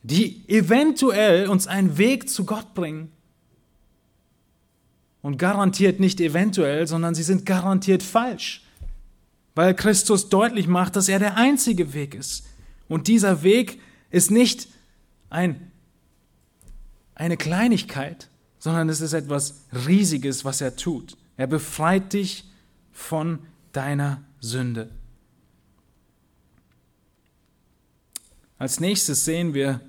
[0.04, 3.12] die eventuell uns einen Weg zu Gott bringen?
[5.22, 8.64] Und garantiert nicht eventuell, sondern sie sind garantiert falsch,
[9.54, 12.46] weil Christus deutlich macht, dass er der einzige Weg ist.
[12.88, 14.70] Und dieser Weg ist nicht
[15.30, 15.72] ein,
[17.16, 21.18] eine Kleinigkeit, sondern es ist etwas Riesiges, was er tut.
[21.36, 22.46] Er befreit dich
[22.94, 23.40] von
[23.74, 24.90] deiner Sünde.
[28.60, 29.80] Als nächstes sehen wir,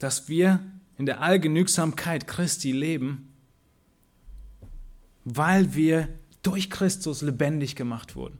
[0.00, 0.60] dass wir
[0.98, 3.32] in der Allgenügsamkeit Christi leben,
[5.24, 6.08] weil wir
[6.42, 8.38] durch Christus lebendig gemacht wurden.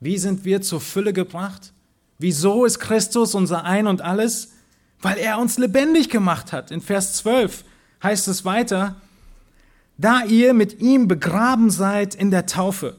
[0.00, 1.72] Wie sind wir zur Fülle gebracht?
[2.18, 4.52] Wieso ist Christus unser Ein und alles?
[5.00, 6.70] Weil er uns lebendig gemacht hat.
[6.70, 7.64] In Vers 12
[8.02, 9.00] heißt es weiter,
[9.96, 12.96] da ihr mit ihm begraben seid in der Taufe.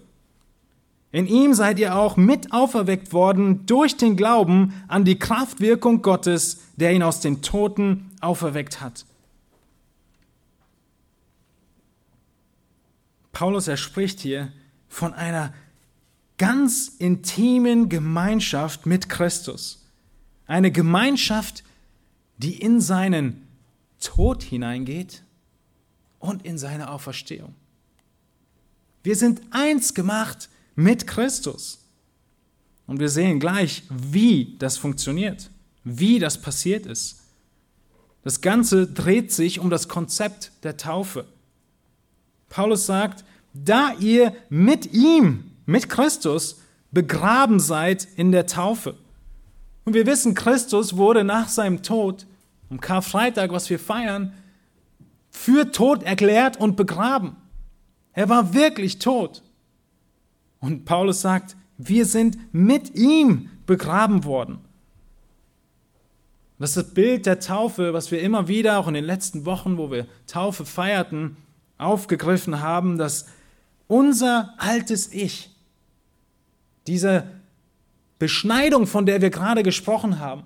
[1.11, 6.59] In ihm seid ihr auch mit auferweckt worden durch den Glauben an die Kraftwirkung Gottes,
[6.75, 9.05] der ihn aus den Toten auferweckt hat.
[13.31, 14.51] Paulus, er spricht hier
[14.87, 15.53] von einer
[16.37, 19.85] ganz intimen Gemeinschaft mit Christus.
[20.45, 21.63] Eine Gemeinschaft,
[22.37, 23.47] die in seinen
[23.99, 25.23] Tod hineingeht
[26.19, 27.55] und in seine Auferstehung.
[29.03, 31.85] Wir sind eins gemacht mit Christus.
[32.87, 35.51] Und wir sehen gleich, wie das funktioniert,
[35.83, 37.19] wie das passiert ist.
[38.23, 41.25] Das Ganze dreht sich um das Konzept der Taufe.
[42.47, 46.61] Paulus sagt, da ihr mit ihm mit Christus
[46.91, 48.95] begraben seid in der Taufe.
[49.83, 52.25] Und wir wissen, Christus wurde nach seinem Tod,
[52.69, 54.33] am Karfreitag, was wir feiern,
[55.29, 57.35] für tot erklärt und begraben.
[58.13, 59.43] Er war wirklich tot.
[60.59, 64.59] Und Paulus sagt, wir sind mit ihm begraben worden.
[66.57, 69.77] Das ist das Bild der Taufe, was wir immer wieder, auch in den letzten Wochen,
[69.77, 71.37] wo wir Taufe feierten,
[71.77, 73.27] aufgegriffen haben, dass
[73.87, 75.55] unser altes Ich
[76.85, 77.23] diese
[78.17, 80.43] Beschneidung, von der wir gerade gesprochen haben,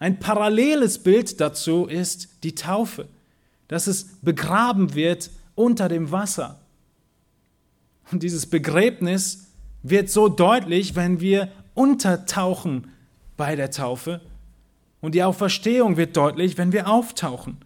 [0.00, 3.08] ein paralleles Bild dazu ist die Taufe,
[3.68, 6.60] dass es begraben wird unter dem Wasser.
[8.10, 9.48] Und dieses Begräbnis
[9.82, 12.90] wird so deutlich, wenn wir untertauchen
[13.36, 14.20] bei der Taufe.
[15.00, 17.58] Und die Auferstehung wird deutlich, wenn wir auftauchen.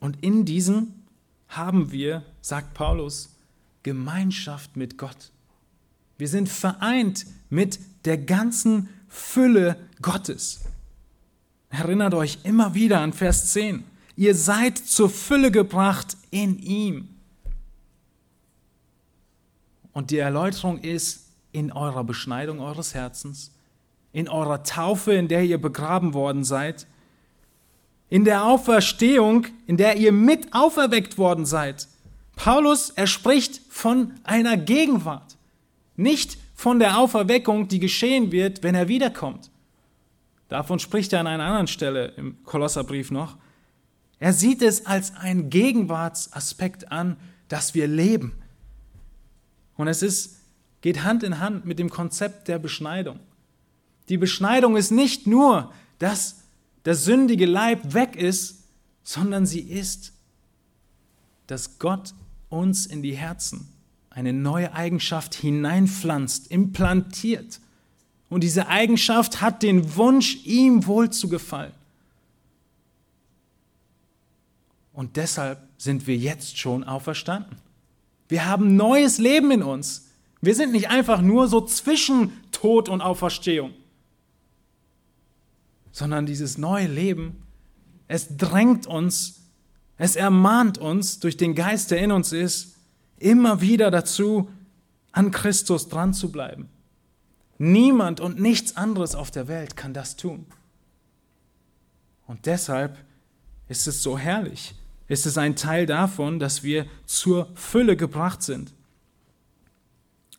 [0.00, 0.92] Und in diesem
[1.48, 3.30] haben wir, sagt Paulus,
[3.82, 5.32] Gemeinschaft mit Gott.
[6.18, 10.60] Wir sind vereint mit der ganzen Fülle Gottes.
[11.70, 13.84] Erinnert euch immer wieder an Vers 10.
[14.16, 17.08] Ihr seid zur Fülle gebracht in ihm.
[19.92, 23.52] Und die Erläuterung ist in eurer Beschneidung eures Herzens,
[24.12, 26.86] in eurer Taufe, in der ihr begraben worden seid,
[28.10, 31.88] in der Auferstehung, in der ihr mit auferweckt worden seid.
[32.36, 35.36] Paulus, er spricht von einer Gegenwart,
[35.96, 39.50] nicht von der Auferweckung, die geschehen wird, wenn er wiederkommt.
[40.48, 43.36] Davon spricht er an einer anderen Stelle im Kolosserbrief noch.
[44.24, 47.18] Er sieht es als einen Gegenwartsaspekt an,
[47.48, 48.32] dass wir leben.
[49.76, 50.36] Und es ist,
[50.80, 53.20] geht Hand in Hand mit dem Konzept der Beschneidung.
[54.08, 56.36] Die Beschneidung ist nicht nur das,
[56.86, 58.62] der sündige Leib weg ist,
[59.02, 60.14] sondern sie ist,
[61.46, 62.14] dass Gott
[62.48, 63.68] uns in die Herzen
[64.08, 67.60] eine neue Eigenschaft hineinpflanzt, implantiert.
[68.30, 71.74] Und diese Eigenschaft hat den Wunsch, ihm wohl zu gefallen.
[74.94, 77.58] Und deshalb sind wir jetzt schon auferstanden.
[78.28, 80.08] Wir haben neues Leben in uns.
[80.40, 83.74] Wir sind nicht einfach nur so zwischen Tod und Auferstehung
[85.94, 87.40] sondern dieses neue Leben,
[88.08, 89.44] es drängt uns,
[89.96, 92.74] es ermahnt uns durch den Geist, der in uns ist,
[93.18, 94.50] immer wieder dazu,
[95.12, 96.68] an Christus dran zu bleiben.
[97.58, 100.46] Niemand und nichts anderes auf der Welt kann das tun.
[102.26, 102.98] Und deshalb
[103.68, 104.74] ist es so herrlich.
[105.08, 108.72] Es ist ein Teil davon, dass wir zur Fülle gebracht sind.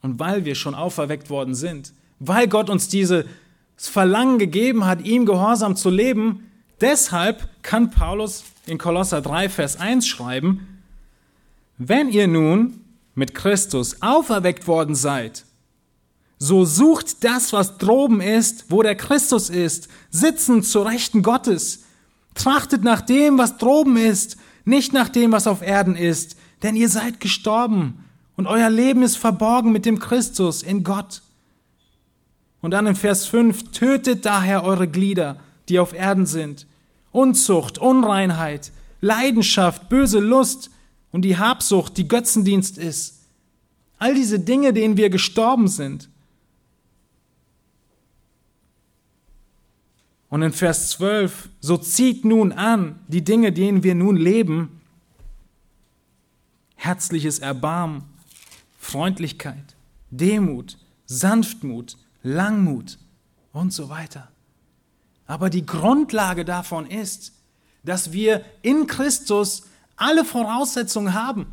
[0.01, 3.25] Und weil wir schon auferweckt worden sind, weil Gott uns dieses
[3.75, 6.49] Verlangen gegeben hat, ihm gehorsam zu leben,
[6.81, 10.81] deshalb kann Paulus in Kolosser 3, Vers 1 schreiben,
[11.77, 12.81] wenn ihr nun
[13.15, 15.45] mit Christus auferweckt worden seid,
[16.37, 21.83] so sucht das, was droben ist, wo der Christus ist, sitzend zur Rechten Gottes.
[22.33, 26.89] Trachtet nach dem, was droben ist, nicht nach dem, was auf Erden ist, denn ihr
[26.89, 28.03] seid gestorben
[28.35, 31.21] und euer Leben ist verborgen mit dem Christus in Gott.
[32.61, 35.37] Und dann in Vers 5, tötet daher eure Glieder,
[35.69, 36.65] die auf Erden sind.
[37.11, 40.71] Unzucht, Unreinheit, Leidenschaft, böse Lust
[41.11, 43.21] und die Habsucht, die Götzendienst ist.
[43.99, 46.09] All diese Dinge, denen wir gestorben sind.
[50.29, 54.81] Und in Vers 12, so zieht nun an die Dinge, denen wir nun leben,
[56.75, 58.03] herzliches Erbarmen,
[58.79, 59.75] Freundlichkeit,
[60.09, 62.97] Demut, Sanftmut, Langmut
[63.53, 64.29] und so weiter.
[65.27, 67.33] Aber die Grundlage davon ist,
[67.83, 69.63] dass wir in Christus
[69.95, 71.47] alle Voraussetzungen haben.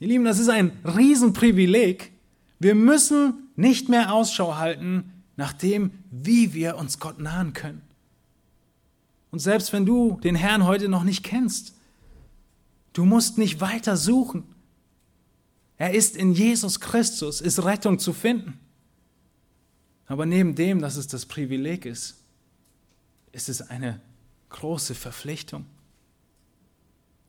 [0.00, 2.12] Ihr Lieben, das ist ein Riesenprivileg.
[2.58, 7.82] Wir müssen nicht mehr Ausschau halten nach dem, wie wir uns Gott nahen können.
[9.30, 11.74] Und selbst wenn du den Herrn heute noch nicht kennst,
[12.92, 14.44] du musst nicht weiter suchen.
[15.76, 18.58] Er ist in Jesus Christus, ist Rettung zu finden.
[20.06, 22.16] Aber neben dem, dass es das Privileg ist,
[23.32, 24.00] ist es eine
[24.48, 25.66] große Verpflichtung.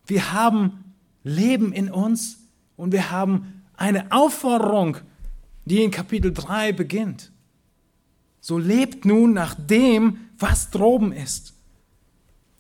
[0.06, 0.94] Wir haben
[1.24, 2.38] Leben in uns
[2.78, 4.98] und wir haben eine Aufforderung,
[5.66, 7.32] die in Kapitel 3 beginnt.
[8.40, 11.54] So lebt nun nach dem, was droben ist.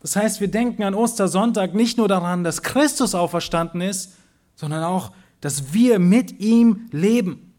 [0.01, 4.13] Das heißt, wir denken an Ostersonntag nicht nur daran, dass Christus auferstanden ist,
[4.55, 5.11] sondern auch,
[5.41, 7.53] dass wir mit ihm leben.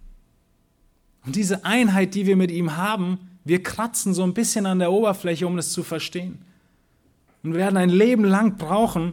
[1.24, 4.92] Und diese Einheit, die wir mit ihm haben, wir kratzen so ein bisschen an der
[4.92, 6.38] Oberfläche, um das zu verstehen.
[7.42, 9.12] Und werden ein Leben lang brauchen,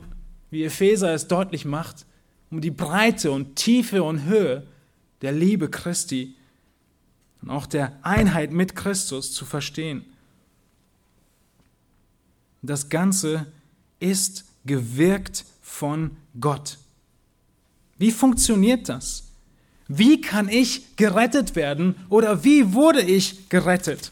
[0.50, 2.06] wie Epheser es deutlich macht,
[2.50, 4.64] um die Breite und Tiefe und Höhe
[5.22, 6.36] der Liebe Christi
[7.46, 10.04] und auch der Einheit mit Christus zu verstehen.
[12.64, 13.46] Das Ganze
[14.00, 16.80] ist gewirkt von Gott.
[18.00, 19.26] Wie funktioniert das?
[19.88, 24.12] Wie kann ich gerettet werden oder wie wurde ich gerettet?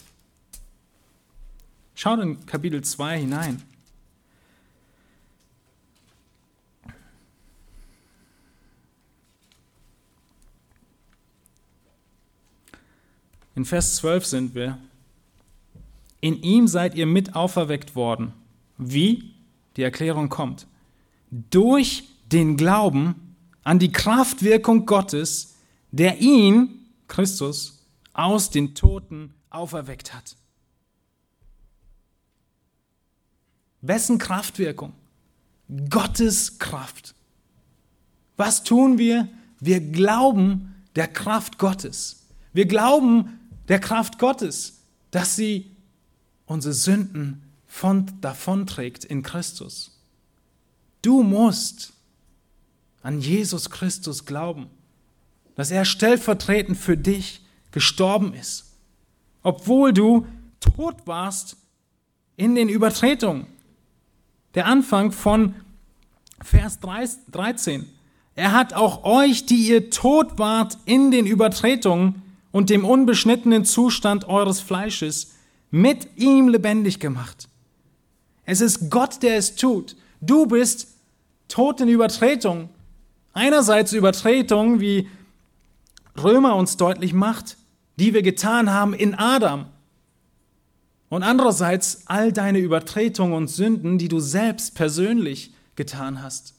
[1.96, 3.62] Schaut in Kapitel 2 hinein.
[13.56, 14.78] In Vers 12 sind wir.
[16.22, 18.34] In ihm seid ihr mit auferweckt worden.
[18.78, 19.34] Wie?
[19.76, 20.68] Die Erklärung kommt.
[21.30, 25.56] Durch den Glauben an die Kraftwirkung Gottes,
[25.92, 30.36] der ihn, Christus, aus den Toten auferweckt hat.
[33.82, 34.94] Wessen Kraftwirkung?
[35.90, 37.16] Gottes Kraft.
[38.38, 39.28] Was tun wir?
[39.60, 42.24] Wir glauben der Kraft Gottes.
[42.54, 45.72] Wir glauben der Kraft Gottes, dass sie
[46.46, 50.00] unsere Sünden von, davonträgt in Christus.
[51.02, 51.94] Du musst
[53.02, 54.68] an Jesus Christus glauben,
[55.56, 57.42] dass er stellvertretend für dich
[57.72, 58.74] gestorben ist,
[59.44, 60.26] obwohl du
[60.60, 61.58] tot warst
[62.38, 63.48] in den Übertretungen.
[64.56, 65.56] Der Anfang von
[66.42, 67.88] Vers 13.
[68.36, 72.23] Er hat auch euch, die ihr tot wart in den Übertretungen,
[72.54, 75.34] und dem unbeschnittenen Zustand eures Fleisches
[75.72, 77.50] mit ihm lebendig gemacht.
[78.46, 79.98] Es ist Gott, der es tut.
[80.22, 80.88] Du bist
[81.48, 82.70] tot in Übertretung.
[83.34, 85.10] Einerseits Übertretung, wie
[86.16, 87.58] Römer uns deutlich macht,
[87.96, 89.66] die wir getan haben in Adam.
[91.10, 96.54] Und andererseits all deine Übertretungen und Sünden, die du selbst persönlich getan hast.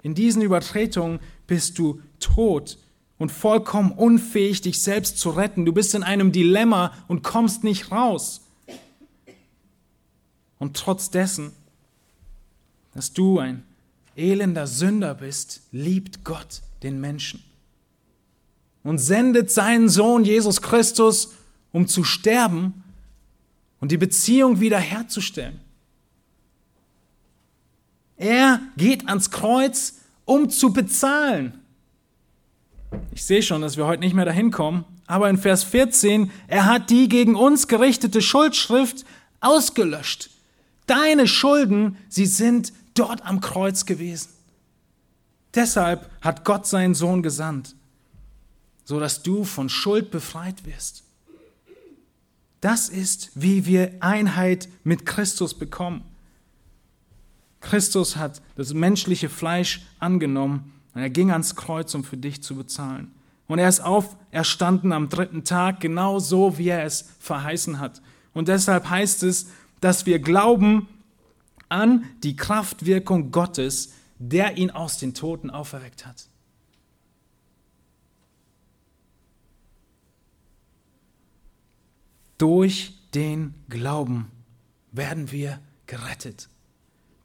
[0.00, 2.78] In diesen Übertretungen bist du tot
[3.18, 5.64] und vollkommen unfähig, dich selbst zu retten.
[5.64, 8.42] Du bist in einem Dilemma und kommst nicht raus.
[10.58, 11.52] Und trotz dessen,
[12.94, 13.64] dass du ein
[14.16, 17.42] elender Sünder bist, liebt Gott den Menschen
[18.82, 21.34] und sendet seinen Sohn Jesus Christus,
[21.72, 22.84] um zu sterben
[23.80, 25.60] und die Beziehung wiederherzustellen.
[28.16, 31.57] Er geht ans Kreuz um zu bezahlen.
[33.12, 36.66] Ich sehe schon, dass wir heute nicht mehr dahin kommen, aber in Vers 14, er
[36.66, 39.04] hat die gegen uns gerichtete Schuldschrift
[39.40, 40.30] ausgelöscht.
[40.86, 44.30] Deine Schulden, sie sind dort am Kreuz gewesen.
[45.54, 47.74] Deshalb hat Gott seinen Sohn gesandt,
[48.84, 51.04] so dass du von Schuld befreit wirst.
[52.60, 56.04] Das ist, wie wir Einheit mit Christus bekommen.
[57.60, 62.56] Christus hat das menschliche Fleisch angenommen und er ging ans Kreuz, um für dich zu
[62.56, 63.12] bezahlen.
[63.46, 68.02] Und er ist auferstanden am dritten Tag, genau so, wie er es verheißen hat.
[68.34, 69.46] Und deshalb heißt es,
[69.80, 70.88] dass wir glauben
[71.68, 76.28] an die Kraftwirkung Gottes, der ihn aus den Toten auferweckt hat.
[82.38, 84.32] Durch den Glauben
[84.90, 86.48] werden wir gerettet.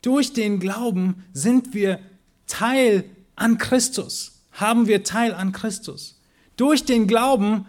[0.04, 2.00] Durch den Glauben sind wir
[2.46, 3.06] Teil
[3.44, 6.18] an Christus, haben wir Teil an Christus.
[6.56, 7.66] Durch den Glauben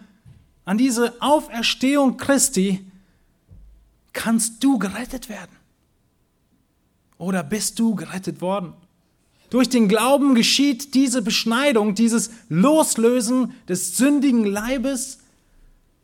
[0.63, 2.89] an diese Auferstehung Christi
[4.13, 5.53] kannst du gerettet werden.
[7.17, 8.73] Oder bist du gerettet worden?
[9.49, 15.19] Durch den Glauben geschieht diese Beschneidung, dieses Loslösen des sündigen Leibes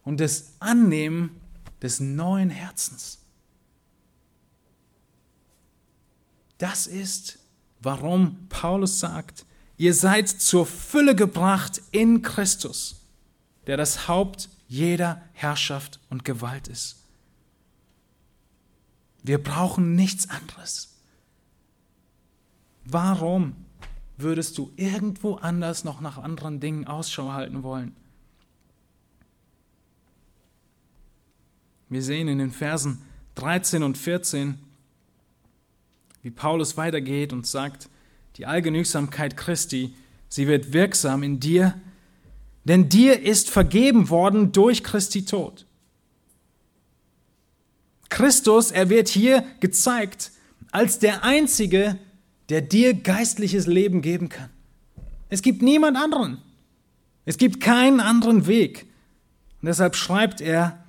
[0.03, 1.39] und das Annehmen
[1.82, 3.19] des neuen Herzens.
[6.57, 7.39] Das ist,
[7.80, 9.45] warum Paulus sagt,
[9.82, 13.01] ihr seid zur Fülle gebracht in Christus,
[13.65, 16.97] der das Haupt jeder Herrschaft und Gewalt ist.
[19.23, 20.99] Wir brauchen nichts anderes.
[22.86, 23.55] Warum
[24.17, 27.95] würdest du irgendwo anders noch nach anderen Dingen Ausschau halten wollen?
[31.89, 33.01] Wir sehen in den Versen
[33.34, 34.59] 13 und 14,
[36.21, 37.89] wie Paulus weitergeht und sagt,
[38.38, 39.93] die Allgenügsamkeit Christi,
[40.29, 41.79] sie wird wirksam in dir,
[42.63, 45.65] denn dir ist vergeben worden durch Christi Tod.
[48.09, 50.32] Christus, er wird hier gezeigt
[50.71, 51.97] als der Einzige,
[52.49, 54.49] der dir geistliches Leben geben kann.
[55.29, 56.39] Es gibt niemand anderen.
[57.25, 58.86] Es gibt keinen anderen Weg.
[59.61, 60.84] Und deshalb schreibt er,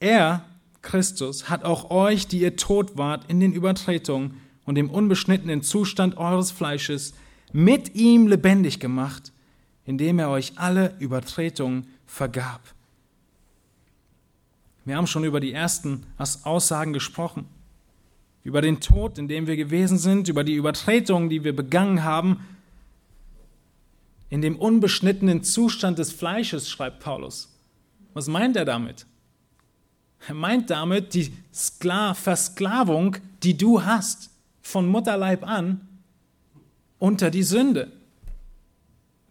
[0.00, 0.44] er,
[0.82, 6.16] Christus, hat auch euch, die ihr tot wart in den Übertretungen und im unbeschnittenen Zustand
[6.16, 7.14] eures Fleisches,
[7.52, 9.32] mit ihm lebendig gemacht,
[9.84, 12.60] indem er euch alle Übertretungen vergab.
[14.84, 16.04] Wir haben schon über die ersten
[16.44, 17.46] Aussagen gesprochen
[18.44, 22.46] über den Tod, in dem wir gewesen sind, über die Übertretungen, die wir begangen haben.
[24.28, 27.48] In dem unbeschnittenen Zustand des Fleisches, schreibt Paulus.
[28.12, 29.06] Was meint er damit?
[30.28, 34.30] Er meint damit die Skla Versklavung, die du hast,
[34.64, 35.86] von Mutterleib an,
[36.98, 37.92] unter die Sünde.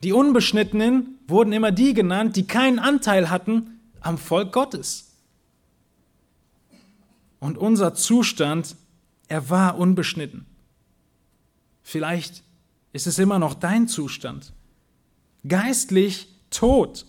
[0.03, 5.11] Die Unbeschnittenen wurden immer die genannt, die keinen Anteil hatten am Volk Gottes.
[7.39, 8.75] Und unser Zustand
[9.27, 10.45] er war unbeschnitten.
[11.81, 12.43] Vielleicht
[12.91, 14.53] ist es immer noch dein Zustand.
[15.47, 17.05] Geistlich tot.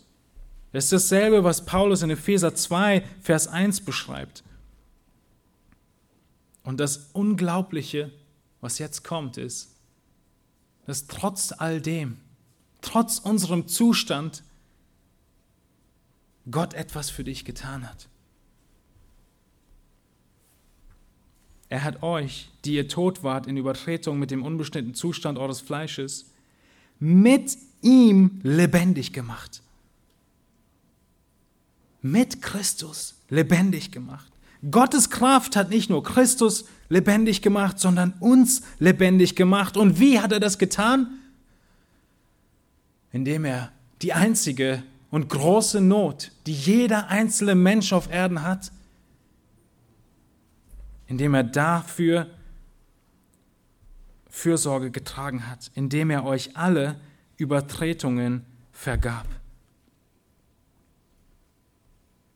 [0.72, 4.43] Das ist dasselbe, was Paulus in Epheser 2, Vers 1 beschreibt.
[6.65, 8.11] Und das Unglaubliche,
[8.61, 9.71] was jetzt kommt, ist,
[10.87, 12.17] dass trotz all dem,
[12.81, 14.43] trotz unserem Zustand,
[16.51, 18.09] Gott etwas für dich getan hat.
[21.71, 26.31] Er hat euch, die ihr tot wart in Übertretung mit dem unbestimmten Zustand eures Fleisches,
[26.99, 29.62] mit ihm lebendig gemacht.
[32.03, 34.34] Mit Christus lebendig gemacht.
[34.71, 39.77] Gottes Kraft hat nicht nur Christus lebendig gemacht, sondern uns lebendig gemacht.
[39.77, 41.19] Und wie hat er das getan?
[43.12, 48.73] Indem er die einzige und große Not, die jeder einzelne Mensch auf Erden hat,
[51.07, 52.29] indem er dafür
[54.29, 56.97] Fürsorge getragen hat, indem er euch alle
[57.37, 59.27] Übertretungen vergab.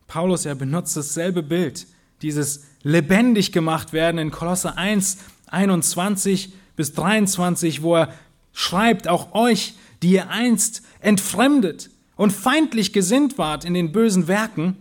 [0.06, 1.86] Paulus, er benutzt dasselbe Bild,
[2.22, 8.14] dieses lebendig gemacht werden in Kolosse 1, 21 bis 23, wo er
[8.52, 14.76] schreibt, auch euch, die ihr einst entfremdet und feindlich gesinnt wart in den bösen Werken,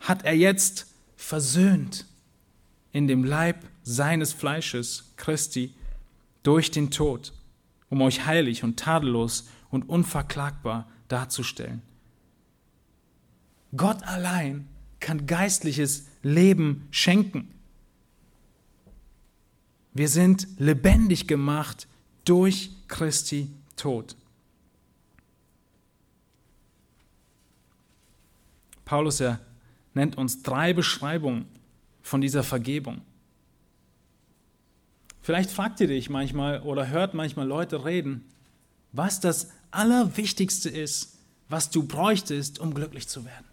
[0.00, 0.86] hat er jetzt
[1.16, 2.06] versöhnt
[2.92, 5.74] in dem Leib seines Fleisches, Christi,
[6.42, 7.32] durch den Tod,
[7.88, 11.82] um euch heilig und tadellos und unverklagbar darzustellen.
[13.76, 14.68] Gott allein
[15.00, 17.50] kann geistliches Leben schenken.
[19.92, 21.86] Wir sind lebendig gemacht
[22.24, 24.16] durch Christi Tod.
[28.84, 29.40] Paulus er
[29.94, 31.46] nennt uns drei Beschreibungen
[32.02, 33.02] von dieser Vergebung.
[35.22, 38.24] Vielleicht fragt ihr dich manchmal oder hört manchmal Leute reden,
[38.92, 41.18] was das Allerwichtigste ist,
[41.48, 43.46] was du bräuchtest, um glücklich zu werden.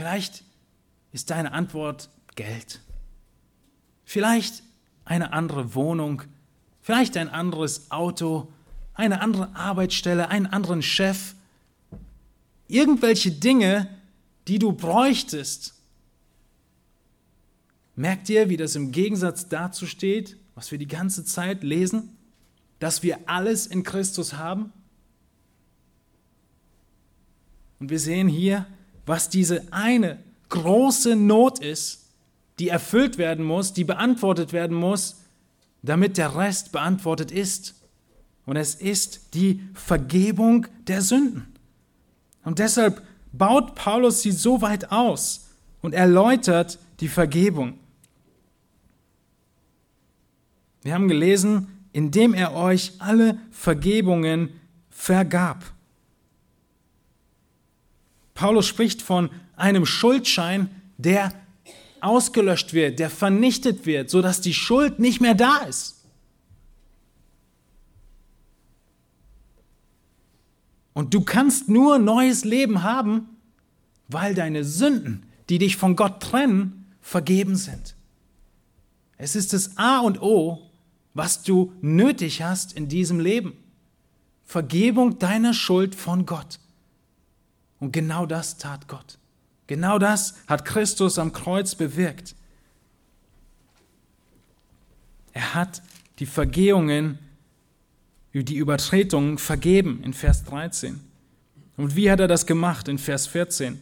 [0.00, 0.44] Vielleicht
[1.12, 2.80] ist deine Antwort Geld.
[4.06, 4.62] Vielleicht
[5.04, 6.22] eine andere Wohnung,
[6.80, 8.50] vielleicht ein anderes Auto,
[8.94, 11.34] eine andere Arbeitsstelle, einen anderen Chef.
[12.66, 13.94] Irgendwelche Dinge,
[14.48, 15.74] die du bräuchtest.
[17.94, 22.16] Merkt ihr, wie das im Gegensatz dazu steht, was wir die ganze Zeit lesen?
[22.78, 24.72] Dass wir alles in Christus haben?
[27.80, 28.66] Und wir sehen hier,
[29.10, 32.12] was diese eine große Not ist,
[32.60, 35.22] die erfüllt werden muss, die beantwortet werden muss,
[35.82, 37.74] damit der Rest beantwortet ist.
[38.46, 41.52] Und es ist die Vergebung der Sünden.
[42.44, 43.02] Und deshalb
[43.32, 45.48] baut Paulus sie so weit aus
[45.82, 47.80] und erläutert die Vergebung.
[50.82, 54.50] Wir haben gelesen, indem er euch alle Vergebungen
[54.88, 55.64] vergab.
[58.40, 61.34] Paulus spricht von einem Schuldschein, der
[62.00, 66.06] ausgelöscht wird, der vernichtet wird, sodass die Schuld nicht mehr da ist.
[70.94, 73.28] Und du kannst nur neues Leben haben,
[74.08, 77.94] weil deine Sünden, die dich von Gott trennen, vergeben sind.
[79.18, 80.70] Es ist das A und O,
[81.12, 83.52] was du nötig hast in diesem Leben.
[84.46, 86.58] Vergebung deiner Schuld von Gott.
[87.80, 89.18] Und genau das tat Gott.
[89.66, 92.34] Genau das hat Christus am Kreuz bewirkt.
[95.32, 95.82] Er hat
[96.18, 97.18] die Vergehungen,
[98.34, 101.00] die Übertretungen vergeben in Vers 13.
[101.76, 103.80] Und wie hat er das gemacht in Vers 14?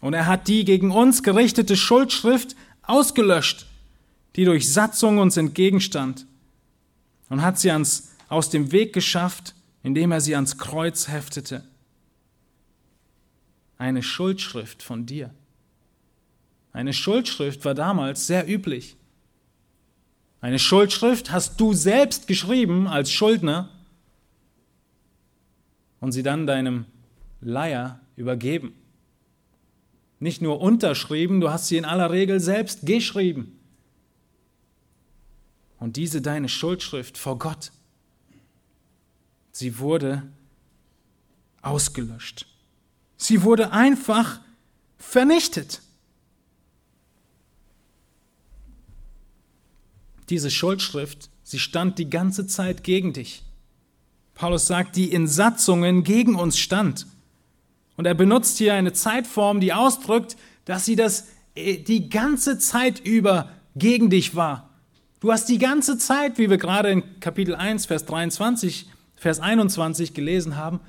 [0.00, 3.66] Und er hat die gegen uns gerichtete Schuldschrift ausgelöscht,
[4.36, 6.26] die durch Satzung uns entgegenstand,
[7.28, 11.64] und hat sie ans, aus dem Weg geschafft, indem er sie ans Kreuz heftete
[13.80, 15.34] eine Schuldschrift von dir.
[16.70, 18.96] Eine Schuldschrift war damals sehr üblich.
[20.42, 23.70] Eine Schuldschrift hast du selbst geschrieben als Schuldner
[25.98, 26.84] und sie dann deinem
[27.40, 28.74] Leier übergeben.
[30.18, 33.58] Nicht nur unterschrieben, du hast sie in aller Regel selbst geschrieben.
[35.78, 37.72] Und diese deine Schuldschrift vor Gott,
[39.52, 40.22] sie wurde
[41.62, 42.49] ausgelöscht.
[43.22, 44.40] Sie wurde einfach
[44.96, 45.82] vernichtet.
[50.30, 53.42] Diese Schuldschrift, sie stand die ganze Zeit gegen dich.
[54.34, 57.06] Paulus sagt, die in Satzungen gegen uns stand.
[57.98, 63.00] Und er benutzt hier eine Zeitform, die ausdrückt, dass sie das äh, die ganze Zeit
[63.00, 64.70] über gegen dich war.
[65.20, 70.14] Du hast die ganze Zeit, wie wir gerade in Kapitel 1, Vers 23, Vers 21
[70.14, 70.80] gelesen haben,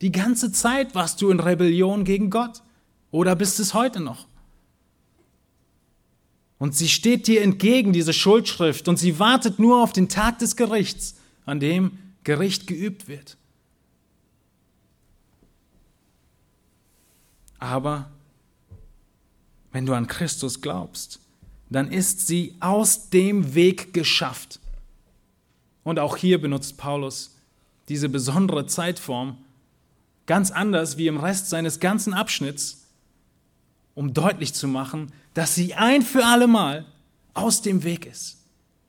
[0.00, 2.62] die ganze Zeit warst du in Rebellion gegen Gott
[3.10, 4.26] oder bist es heute noch?
[6.58, 10.56] Und sie steht dir entgegen, diese Schuldschrift, und sie wartet nur auf den Tag des
[10.56, 13.36] Gerichts, an dem Gericht geübt wird.
[17.58, 18.10] Aber
[19.72, 21.20] wenn du an Christus glaubst,
[21.68, 24.60] dann ist sie aus dem Weg geschafft.
[25.84, 27.36] Und auch hier benutzt Paulus
[27.88, 29.38] diese besondere Zeitform,
[30.26, 32.86] ganz anders wie im Rest seines ganzen Abschnitts,
[33.94, 36.84] um deutlich zu machen, dass sie ein für allemal
[37.34, 38.38] aus dem Weg ist.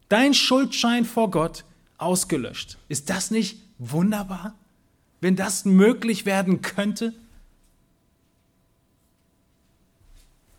[0.09, 1.65] Dein Schuldschein vor Gott
[1.97, 2.77] ausgelöscht.
[2.87, 4.55] Ist das nicht wunderbar,
[5.21, 7.13] wenn das möglich werden könnte?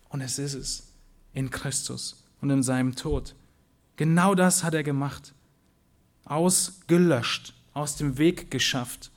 [0.09, 0.87] Und es ist es
[1.33, 3.35] in Christus und in seinem Tod.
[3.95, 5.33] Genau das hat er gemacht.
[6.25, 9.11] Ausgelöscht, aus dem Weg geschafft.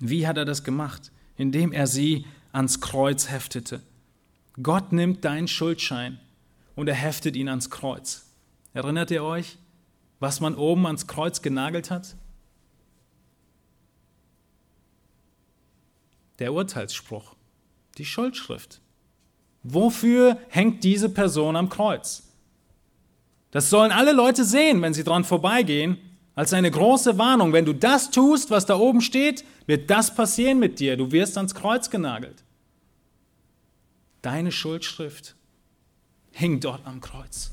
[0.00, 1.12] Wie hat er das gemacht?
[1.36, 3.82] Indem er sie ans Kreuz heftete.
[4.62, 6.18] Gott nimmt deinen Schuldschein
[6.74, 8.26] und er heftet ihn ans Kreuz.
[8.72, 9.58] Erinnert ihr euch,
[10.18, 12.16] was man oben ans Kreuz genagelt hat?
[16.38, 17.36] Der Urteilsspruch,
[17.98, 18.80] die Schuldschrift.
[19.62, 22.22] Wofür hängt diese Person am Kreuz?
[23.50, 25.98] Das sollen alle Leute sehen, wenn sie dran vorbeigehen
[26.34, 30.58] als eine große Warnung, wenn du das tust, was da oben steht, wird das passieren
[30.58, 30.96] mit dir.
[30.96, 32.42] Du wirst ans Kreuz genagelt.
[34.20, 35.36] Deine Schuldschrift
[36.32, 37.52] hing dort am Kreuz.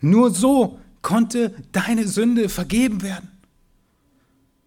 [0.00, 3.30] Nur so konnte deine Sünde vergeben werden.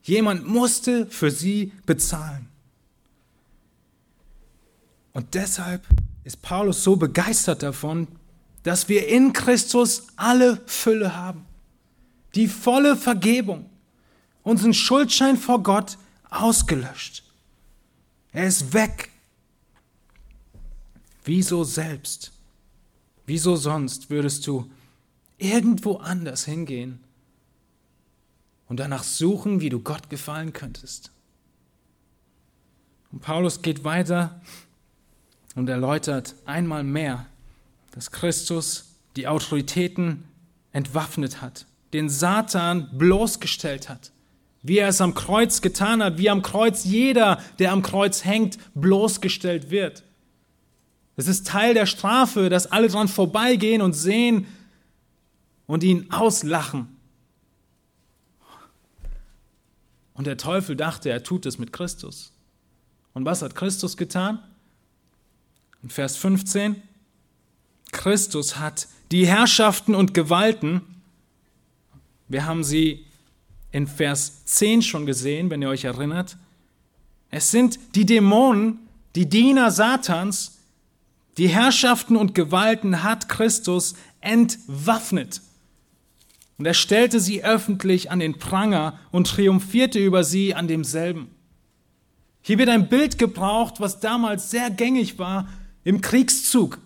[0.04, 2.48] Jemand musste für sie bezahlen.
[5.12, 5.88] Und deshalb
[6.24, 8.08] ist Paulus so begeistert davon,
[8.66, 11.46] dass wir in Christus alle Fülle haben.
[12.34, 13.70] Die volle Vergebung,
[14.42, 16.00] unseren Schuldschein vor Gott
[16.32, 17.24] ausgelöscht.
[18.34, 19.12] Er ist weg.
[21.24, 22.32] Wieso selbst?
[23.28, 24.70] Wieso sonst würdest du
[25.38, 27.00] irgendwo anders hingehen
[28.68, 31.12] und danach suchen, wie du Gott gefallen könntest?
[33.12, 34.42] Und Paulus geht weiter
[35.54, 37.28] und erläutert einmal mehr,
[37.96, 40.26] dass Christus die Autoritäten
[40.74, 44.12] entwaffnet hat, den Satan bloßgestellt hat,
[44.62, 48.58] wie er es am Kreuz getan hat, wie am Kreuz jeder, der am Kreuz hängt,
[48.76, 50.04] bloßgestellt wird.
[51.16, 54.46] Es ist Teil der Strafe, dass alle dran vorbeigehen und sehen
[55.66, 56.90] und ihn auslachen.
[60.14, 62.34] Und der Teufel dachte, er tut es mit Christus.
[63.14, 64.40] Und was hat Christus getan?
[65.82, 66.82] In Vers 15,
[67.92, 70.82] Christus hat die Herrschaften und Gewalten,
[72.28, 73.06] wir haben sie
[73.72, 76.38] in Vers 10 schon gesehen, wenn ihr euch erinnert,
[77.30, 78.80] es sind die Dämonen,
[79.16, 80.60] die Diener Satans,
[81.38, 85.42] die Herrschaften und Gewalten hat Christus entwaffnet.
[86.58, 91.30] Und er stellte sie öffentlich an den Pranger und triumphierte über sie an demselben.
[92.42, 95.50] Hier wird ein Bild gebraucht, was damals sehr gängig war
[95.84, 96.80] im Kriegszug.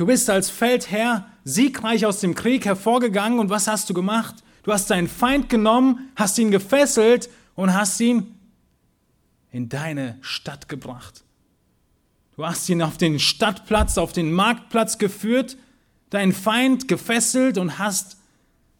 [0.00, 4.34] Du bist als Feldherr siegreich aus dem Krieg hervorgegangen und was hast du gemacht?
[4.62, 8.34] Du hast deinen Feind genommen, hast ihn gefesselt und hast ihn
[9.52, 11.22] in deine Stadt gebracht.
[12.34, 15.58] Du hast ihn auf den Stadtplatz, auf den Marktplatz geführt,
[16.08, 18.16] deinen Feind gefesselt und hast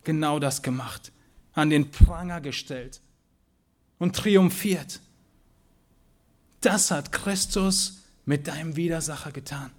[0.04, 1.12] genau das gemacht,
[1.52, 3.02] an den Pranger gestellt
[3.98, 5.00] und triumphiert.
[6.62, 9.70] Das hat Christus mit deinem Widersacher getan.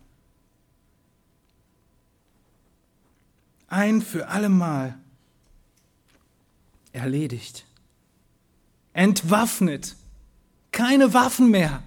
[3.71, 4.97] Ein für allemal
[6.91, 7.65] erledigt.
[8.91, 9.95] Entwaffnet.
[10.73, 11.81] Keine Waffen mehr.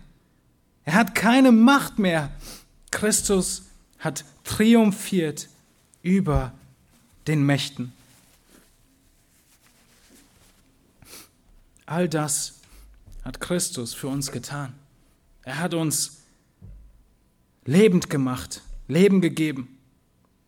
[0.85, 2.33] Er hat keine Macht mehr.
[2.91, 3.65] Christus
[3.99, 5.51] hat triumphiert
[6.03, 6.53] über
[7.27, 7.93] den Mächten.
[11.85, 12.61] All das
[13.27, 14.73] hat Christus für uns getan.
[15.43, 16.23] Er hat uns
[17.67, 19.74] lebend gemacht, Leben gegeben.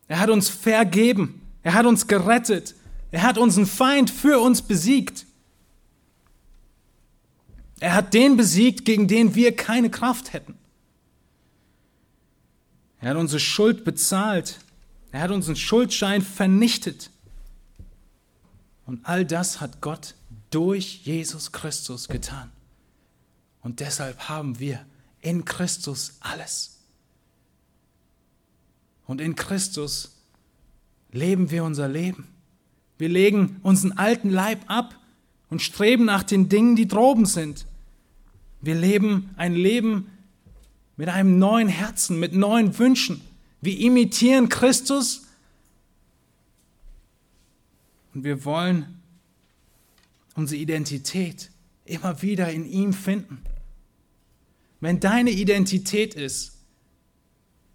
[0.07, 1.41] Er hat uns vergeben.
[1.63, 2.75] Er hat uns gerettet.
[3.11, 5.25] Er hat unseren Feind für uns besiegt.
[7.79, 10.55] Er hat den besiegt, gegen den wir keine Kraft hätten.
[12.99, 14.59] Er hat unsere Schuld bezahlt.
[15.11, 17.11] Er hat unseren Schuldschein vernichtet.
[18.85, 20.15] Und all das hat Gott
[20.49, 22.51] durch Jesus Christus getan.
[23.61, 24.85] Und deshalb haben wir
[25.21, 26.76] in Christus alles.
[29.07, 30.11] Und in Christus
[31.11, 32.27] leben wir unser Leben.
[32.97, 34.99] Wir legen unseren alten Leib ab
[35.49, 37.65] und streben nach den Dingen, die droben sind.
[38.61, 40.09] Wir leben ein Leben
[40.97, 43.21] mit einem neuen Herzen, mit neuen Wünschen.
[43.61, 45.25] Wir imitieren Christus
[48.13, 48.99] und wir wollen
[50.35, 51.49] unsere Identität
[51.85, 53.41] immer wieder in ihm finden.
[54.79, 56.56] Wenn deine Identität ist,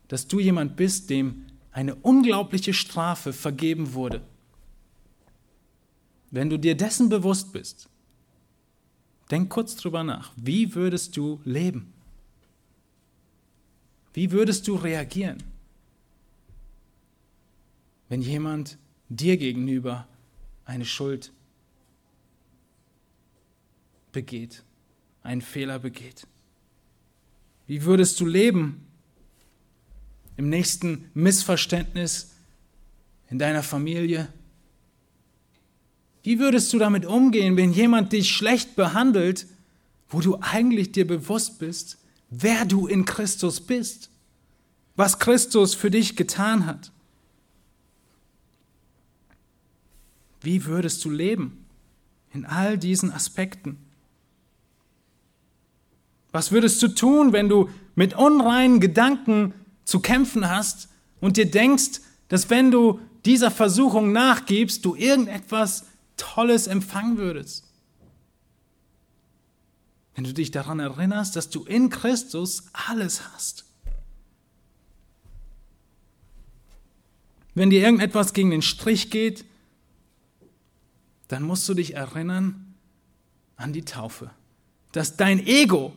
[0.09, 4.23] dass du jemand bist, dem eine unglaubliche Strafe vergeben wurde.
[6.31, 7.89] Wenn du dir dessen bewusst bist,
[9.31, 10.33] denk kurz drüber nach.
[10.37, 11.93] Wie würdest du leben?
[14.15, 15.43] Wie würdest du reagieren,
[18.11, 18.77] wenn jemand
[19.09, 20.07] dir gegenüber
[20.67, 21.33] eine Schuld
[24.13, 24.65] begeht,
[25.23, 26.27] einen Fehler begeht?
[27.67, 28.87] Wie würdest du leben,
[30.43, 32.33] im nächsten Missverständnis
[33.31, 34.27] in deiner Familie?
[36.25, 39.47] Wie würdest du damit umgehen, wenn jemand dich schlecht behandelt,
[40.09, 41.97] wo du eigentlich dir bewusst bist,
[42.29, 44.11] wer du in Christus bist,
[44.97, 46.91] was Christus für dich getan hat?
[50.41, 51.65] Wie würdest du leben
[52.35, 53.79] in all diesen Aspekten?
[56.33, 59.55] Was würdest du tun, wenn du mit unreinen Gedanken
[59.85, 60.89] zu kämpfen hast
[61.21, 65.85] und dir denkst, dass wenn du dieser Versuchung nachgibst, du irgendetwas
[66.17, 67.65] Tolles empfangen würdest.
[70.15, 73.65] Wenn du dich daran erinnerst, dass du in Christus alles hast.
[77.55, 79.45] wenn dir irgendetwas gegen den Strich geht,
[81.29, 82.75] dann musst du dich erinnern
[83.57, 84.31] an die Taufe,
[84.93, 85.95] dass dein Ego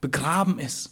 [0.00, 0.90] begraben ist,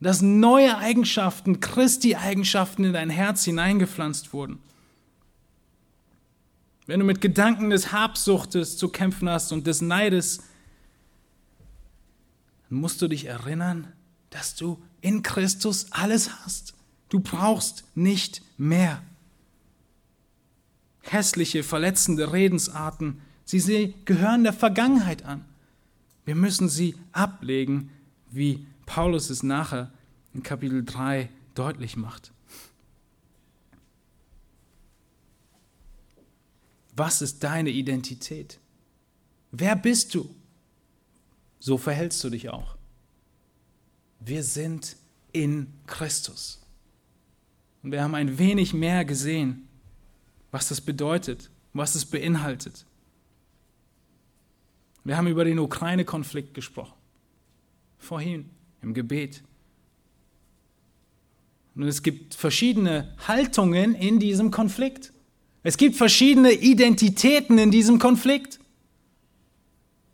[0.00, 4.58] dass neue Eigenschaften, Christi-Eigenschaften in dein Herz hineingepflanzt wurden.
[6.86, 10.38] Wenn du mit Gedanken des Habsuchtes zu kämpfen hast und des Neides,
[12.68, 13.92] dann musst du dich erinnern,
[14.30, 16.74] dass du in Christus alles hast.
[17.08, 19.02] Du brauchst nicht mehr.
[21.02, 25.44] Hässliche, verletzende Redensarten, sie gehören der Vergangenheit an.
[26.24, 27.90] Wir müssen sie ablegen,
[28.30, 29.92] wie Paulus es nachher
[30.32, 32.32] in Kapitel 3 deutlich macht.
[36.96, 38.58] Was ist deine Identität?
[39.52, 40.34] Wer bist du?
[41.60, 42.76] So verhältst du dich auch.
[44.20, 44.96] Wir sind
[45.32, 46.60] in Christus.
[47.82, 49.68] Und wir haben ein wenig mehr gesehen,
[50.50, 52.86] was das bedeutet, was es beinhaltet.
[55.04, 56.94] Wir haben über den Ukraine-Konflikt gesprochen.
[57.98, 58.48] Vorhin
[58.82, 59.42] im Gebet.
[61.74, 65.12] Und es gibt verschiedene Haltungen in diesem Konflikt.
[65.62, 68.58] Es gibt verschiedene Identitäten in diesem Konflikt.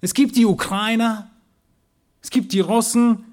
[0.00, 1.30] Es gibt die Ukrainer,
[2.20, 3.24] es gibt die Russen,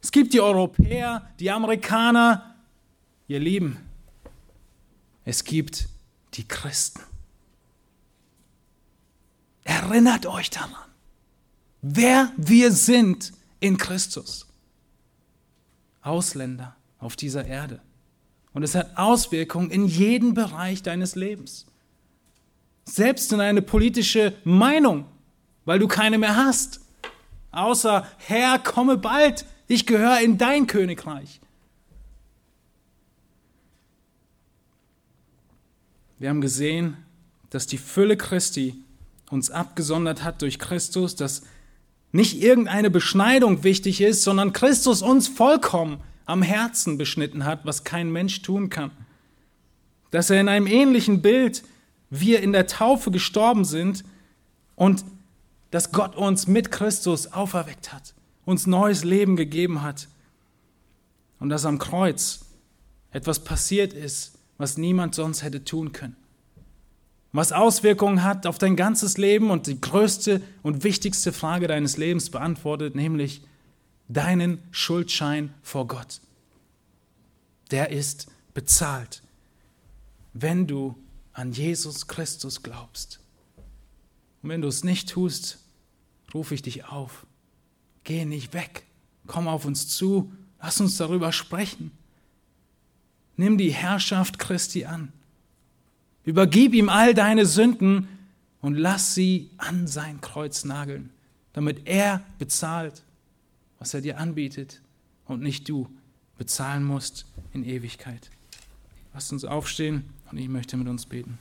[0.00, 2.56] es gibt die Europäer, die Amerikaner,
[3.28, 3.76] Ihr Lieben,
[5.24, 5.88] es gibt
[6.34, 7.00] die Christen.
[9.64, 10.90] Erinnert euch daran,
[11.80, 14.51] wer wir sind in Christus.
[16.02, 17.80] Ausländer auf dieser Erde.
[18.52, 21.66] Und es hat Auswirkungen in jeden Bereich deines Lebens.
[22.84, 25.06] Selbst in eine politische Meinung,
[25.64, 26.80] weil du keine mehr hast.
[27.50, 31.40] Außer, Herr, komme bald, ich gehöre in dein Königreich.
[36.18, 36.96] Wir haben gesehen,
[37.50, 38.82] dass die Fülle Christi
[39.30, 41.42] uns abgesondert hat durch Christus, dass
[42.12, 48.12] nicht irgendeine Beschneidung wichtig ist, sondern Christus uns vollkommen am Herzen beschnitten hat, was kein
[48.12, 48.90] Mensch tun kann.
[50.10, 51.64] Dass er in einem ähnlichen Bild
[52.10, 54.04] wir in der Taufe gestorben sind
[54.76, 55.04] und
[55.70, 60.08] dass Gott uns mit Christus auferweckt hat, uns neues Leben gegeben hat
[61.40, 62.44] und dass am Kreuz
[63.10, 66.16] etwas passiert ist, was niemand sonst hätte tun können.
[67.32, 72.28] Was Auswirkungen hat auf dein ganzes Leben und die größte und wichtigste Frage deines Lebens
[72.28, 73.42] beantwortet, nämlich
[74.08, 76.20] deinen Schuldschein vor Gott.
[77.70, 79.22] Der ist bezahlt,
[80.34, 80.94] wenn du
[81.32, 83.20] an Jesus Christus glaubst.
[84.42, 85.58] Und wenn du es nicht tust,
[86.34, 87.26] rufe ich dich auf.
[88.04, 88.84] Geh nicht weg.
[89.26, 90.32] Komm auf uns zu.
[90.60, 91.92] Lass uns darüber sprechen.
[93.36, 95.12] Nimm die Herrschaft Christi an.
[96.24, 98.08] Übergib ihm all deine Sünden
[98.60, 101.10] und lass sie an sein Kreuz nageln,
[101.52, 103.02] damit er bezahlt,
[103.78, 104.80] was er dir anbietet
[105.26, 105.88] und nicht du
[106.38, 108.30] bezahlen musst in Ewigkeit.
[109.14, 111.38] Lasst uns aufstehen und ich möchte mit uns beten.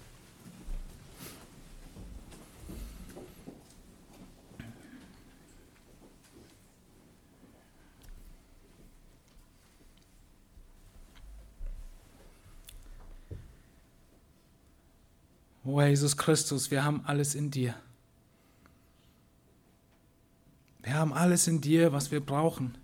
[15.63, 17.75] O oh, Jesus Christus, wir haben alles in dir.
[20.81, 22.75] Wir haben alles in dir, was wir brauchen.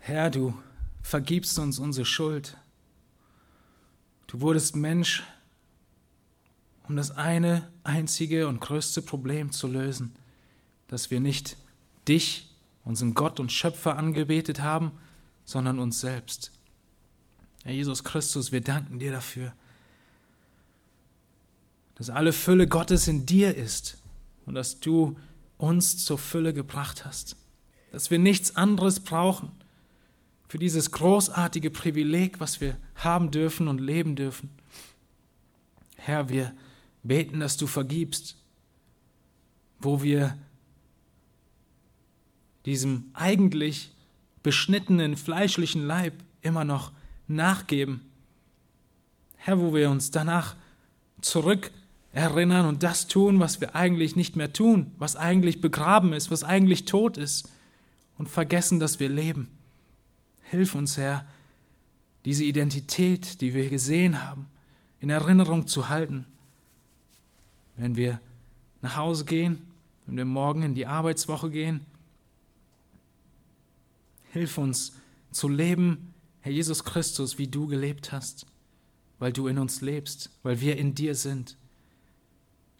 [0.00, 0.54] Herr, du
[1.02, 2.56] vergibst uns unsere Schuld.
[4.26, 5.22] Du wurdest Mensch,
[6.88, 10.16] um das eine einzige und größte Problem zu lösen,
[10.88, 11.56] dass wir nicht
[12.08, 12.50] dich,
[12.84, 14.90] unseren Gott und Schöpfer, angebetet haben,
[15.44, 16.50] sondern uns selbst.
[17.62, 19.52] Herr Jesus Christus, wir danken dir dafür
[21.96, 23.98] dass alle Fülle Gottes in dir ist
[24.46, 25.16] und dass du
[25.58, 27.36] uns zur Fülle gebracht hast,
[27.92, 29.52] dass wir nichts anderes brauchen
[30.48, 34.50] für dieses großartige Privileg, was wir haben dürfen und leben dürfen.
[35.96, 36.54] Herr, wir
[37.02, 38.36] beten, dass du vergibst,
[39.78, 40.36] wo wir
[42.66, 43.92] diesem eigentlich
[44.42, 46.92] beschnittenen fleischlichen Leib immer noch
[47.26, 48.00] nachgeben.
[49.36, 50.56] Herr, wo wir uns danach
[51.20, 51.70] zurück
[52.14, 56.44] erinnern und das tun, was wir eigentlich nicht mehr tun, was eigentlich begraben ist, was
[56.44, 57.50] eigentlich tot ist
[58.16, 59.50] und vergessen, dass wir leben.
[60.44, 61.26] Hilf uns, Herr,
[62.24, 64.46] diese Identität, die wir gesehen haben,
[65.00, 66.24] in Erinnerung zu halten.
[67.76, 68.20] Wenn wir
[68.80, 69.58] nach Hause gehen,
[70.06, 71.80] wenn wir morgen in die Arbeitswoche gehen,
[74.32, 74.92] hilf uns
[75.32, 78.46] zu leben, Herr Jesus Christus, wie du gelebt hast.
[79.18, 81.56] weil du in uns lebst, weil wir in dir sind.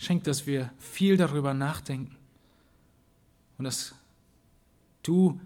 [0.04, 2.16] Schenk, dass wir viel darüber nachdenken
[3.58, 3.94] und dass
[5.02, 5.40] du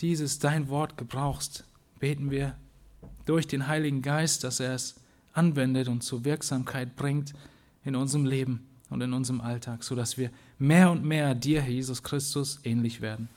[0.00, 1.64] dieses dein Wort gebrauchst,
[1.98, 2.56] beten wir
[3.24, 4.96] durch den Heiligen Geist, dass er es
[5.32, 7.32] anwendet und zur Wirksamkeit bringt
[7.84, 12.60] in unserem Leben und in unserem Alltag, sodass wir mehr und mehr dir, Jesus Christus,
[12.64, 13.28] ähnlich werden.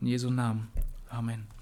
[0.00, 0.68] In Jesu Namen.
[1.10, 1.57] Amen.